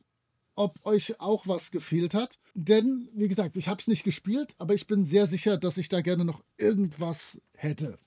ob 0.55 0.85
euch 0.85 1.19
auch 1.19 1.47
was 1.47 1.71
gefehlt 1.71 2.15
hat. 2.15 2.39
Denn, 2.55 3.09
wie 3.15 3.29
gesagt, 3.29 3.57
ich 3.57 3.69
habe 3.69 3.81
es 3.81 3.89
nicht 3.89 4.05
gespielt, 4.05 4.55
aber 4.59 4.75
ich 4.75 4.87
bin 4.87 5.07
sehr 5.07 5.27
sicher, 5.27 5.57
dass 5.57 5.79
ich 5.79 5.89
da 5.89 6.03
gerne 6.03 6.25
noch 6.25 6.45
irgendwas 6.59 7.41
hätte. 7.57 7.99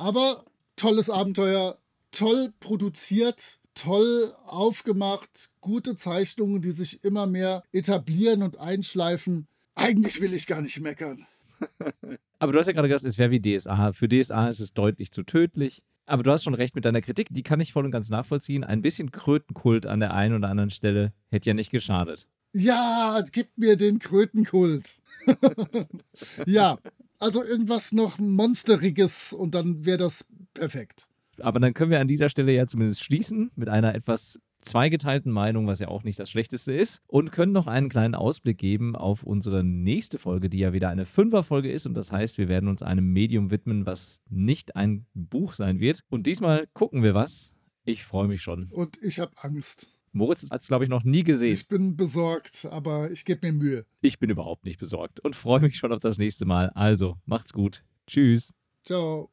Aber 0.00 0.46
tolles 0.76 1.10
Abenteuer, 1.10 1.76
toll 2.10 2.54
produziert, 2.58 3.60
toll 3.74 4.32
aufgemacht, 4.46 5.50
gute 5.60 5.94
Zeichnungen, 5.94 6.62
die 6.62 6.70
sich 6.70 7.04
immer 7.04 7.26
mehr 7.26 7.64
etablieren 7.70 8.42
und 8.42 8.56
einschleifen. 8.56 9.46
Eigentlich 9.74 10.22
will 10.22 10.32
ich 10.32 10.46
gar 10.46 10.62
nicht 10.62 10.80
meckern. 10.80 11.26
Aber 12.38 12.52
du 12.52 12.58
hast 12.58 12.68
ja 12.68 12.72
gerade 12.72 12.88
gesagt, 12.88 13.04
es 13.04 13.18
wäre 13.18 13.30
wie 13.30 13.42
DSA. 13.42 13.92
Für 13.92 14.08
DSA 14.08 14.48
ist 14.48 14.60
es 14.60 14.72
deutlich 14.72 15.12
zu 15.12 15.22
tödlich. 15.22 15.82
Aber 16.06 16.22
du 16.22 16.30
hast 16.30 16.44
schon 16.44 16.54
recht 16.54 16.74
mit 16.74 16.86
deiner 16.86 17.02
Kritik, 17.02 17.26
die 17.30 17.42
kann 17.42 17.60
ich 17.60 17.74
voll 17.74 17.84
und 17.84 17.90
ganz 17.90 18.08
nachvollziehen. 18.08 18.64
Ein 18.64 18.80
bisschen 18.80 19.10
Krötenkult 19.10 19.84
an 19.84 20.00
der 20.00 20.14
einen 20.14 20.34
oder 20.34 20.48
anderen 20.48 20.70
Stelle 20.70 21.12
hätte 21.30 21.50
ja 21.50 21.54
nicht 21.54 21.70
geschadet. 21.70 22.26
Ja, 22.54 23.22
gib 23.30 23.48
mir 23.58 23.76
den 23.76 23.98
Krötenkult. 23.98 24.98
ja, 26.46 26.78
also 27.20 27.44
irgendwas 27.44 27.92
noch 27.92 28.18
Monsteriges 28.18 29.32
und 29.32 29.54
dann 29.54 29.84
wäre 29.84 29.98
das 29.98 30.24
perfekt. 30.54 31.06
Aber 31.38 31.60
dann 31.60 31.74
können 31.74 31.90
wir 31.90 32.00
an 32.00 32.08
dieser 32.08 32.28
Stelle 32.28 32.52
ja 32.52 32.66
zumindest 32.66 33.04
schließen 33.04 33.50
mit 33.54 33.68
einer 33.68 33.94
etwas 33.94 34.40
zweigeteilten 34.62 35.32
Meinung, 35.32 35.66
was 35.66 35.78
ja 35.78 35.88
auch 35.88 36.02
nicht 36.02 36.18
das 36.18 36.30
Schlechteste 36.30 36.72
ist, 36.72 37.02
und 37.06 37.32
können 37.32 37.52
noch 37.52 37.66
einen 37.66 37.88
kleinen 37.88 38.14
Ausblick 38.14 38.58
geben 38.58 38.94
auf 38.94 39.22
unsere 39.22 39.64
nächste 39.64 40.18
Folge, 40.18 40.50
die 40.50 40.58
ja 40.58 40.72
wieder 40.72 40.88
eine 40.88 41.06
Fünferfolge 41.06 41.70
ist. 41.70 41.86
Und 41.86 41.94
das 41.94 42.12
heißt, 42.12 42.38
wir 42.38 42.48
werden 42.48 42.68
uns 42.68 42.82
einem 42.82 43.10
Medium 43.12 43.50
widmen, 43.50 43.86
was 43.86 44.20
nicht 44.28 44.76
ein 44.76 45.06
Buch 45.14 45.54
sein 45.54 45.80
wird. 45.80 46.00
Und 46.10 46.26
diesmal 46.26 46.66
gucken 46.74 47.02
wir 47.02 47.14
was. 47.14 47.54
Ich 47.84 48.04
freue 48.04 48.28
mich 48.28 48.42
schon. 48.42 48.68
Und 48.70 49.02
ich 49.02 49.18
habe 49.18 49.32
Angst. 49.36 49.96
Moritz 50.12 50.50
hat 50.50 50.62
es, 50.62 50.68
glaube 50.68 50.84
ich, 50.84 50.90
noch 50.90 51.04
nie 51.04 51.22
gesehen. 51.22 51.52
Ich 51.52 51.68
bin 51.68 51.96
besorgt, 51.96 52.66
aber 52.70 53.10
ich 53.10 53.24
gebe 53.24 53.46
mir 53.46 53.52
Mühe. 53.52 53.86
Ich 54.00 54.18
bin 54.18 54.30
überhaupt 54.30 54.64
nicht 54.64 54.78
besorgt 54.78 55.20
und 55.20 55.36
freue 55.36 55.60
mich 55.60 55.76
schon 55.76 55.92
auf 55.92 56.00
das 56.00 56.18
nächste 56.18 56.46
Mal. 56.46 56.70
Also, 56.70 57.16
macht's 57.26 57.52
gut. 57.52 57.84
Tschüss. 58.06 58.54
Ciao. 58.82 59.30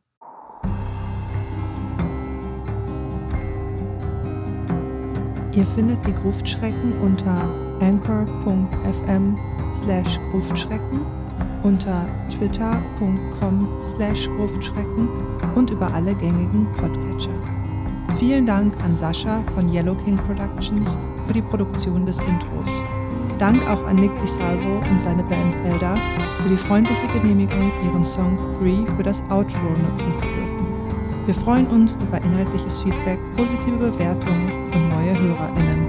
Ihr 5.56 5.66
findet 5.74 6.06
die 6.06 6.13
Gruftschrecken 6.13 6.94
unter 7.02 7.50
anchor.fm 7.80 9.36
slash 9.82 10.20
Gruftschrecken, 10.32 11.02
unter 11.63 12.08
twitter.com 12.30 13.68
slash 13.96 14.28
Gruftschrecken 14.28 15.10
und 15.56 15.72
über 15.72 15.92
alle 15.92 16.13
gängigen 16.13 16.68
Podcatcher. 16.78 17.57
Vielen 18.20 18.48
Dank 18.48 18.74
an 18.84 18.98
Sascha 18.98 19.44
von 19.54 19.72
Yellow 19.72 19.94
King 19.94 20.18
Productions 20.18 20.98
für 21.28 21.34
die 21.34 21.42
Produktion 21.42 22.04
des 22.04 22.18
Intros. 22.18 22.82
Dank 23.38 23.62
auch 23.70 23.86
an 23.86 23.98
Nick 23.98 24.10
DiSalvo 24.22 24.80
und 24.90 25.00
seine 25.00 25.22
Band 25.22 25.54
Elda 25.64 25.96
für 26.42 26.50
die 26.50 26.58
freundliche 26.58 27.08
Genehmigung, 27.14 27.72
ihren 27.86 28.04
Song 28.04 28.40
3 28.60 28.92
für 28.96 29.04
das 29.04 29.22
Outro 29.30 29.70
nutzen 29.70 30.12
zu 30.16 30.26
dürfen. 30.26 30.68
Wir 31.28 31.36
freuen 31.36 31.68
uns 31.68 31.96
über 32.02 32.18
inhaltliches 32.18 32.80
Feedback, 32.80 33.20
positive 33.36 33.78
Bewertungen 33.78 34.64
und 34.74 34.90
neue 34.90 35.20
HörerInnen. 35.20 35.87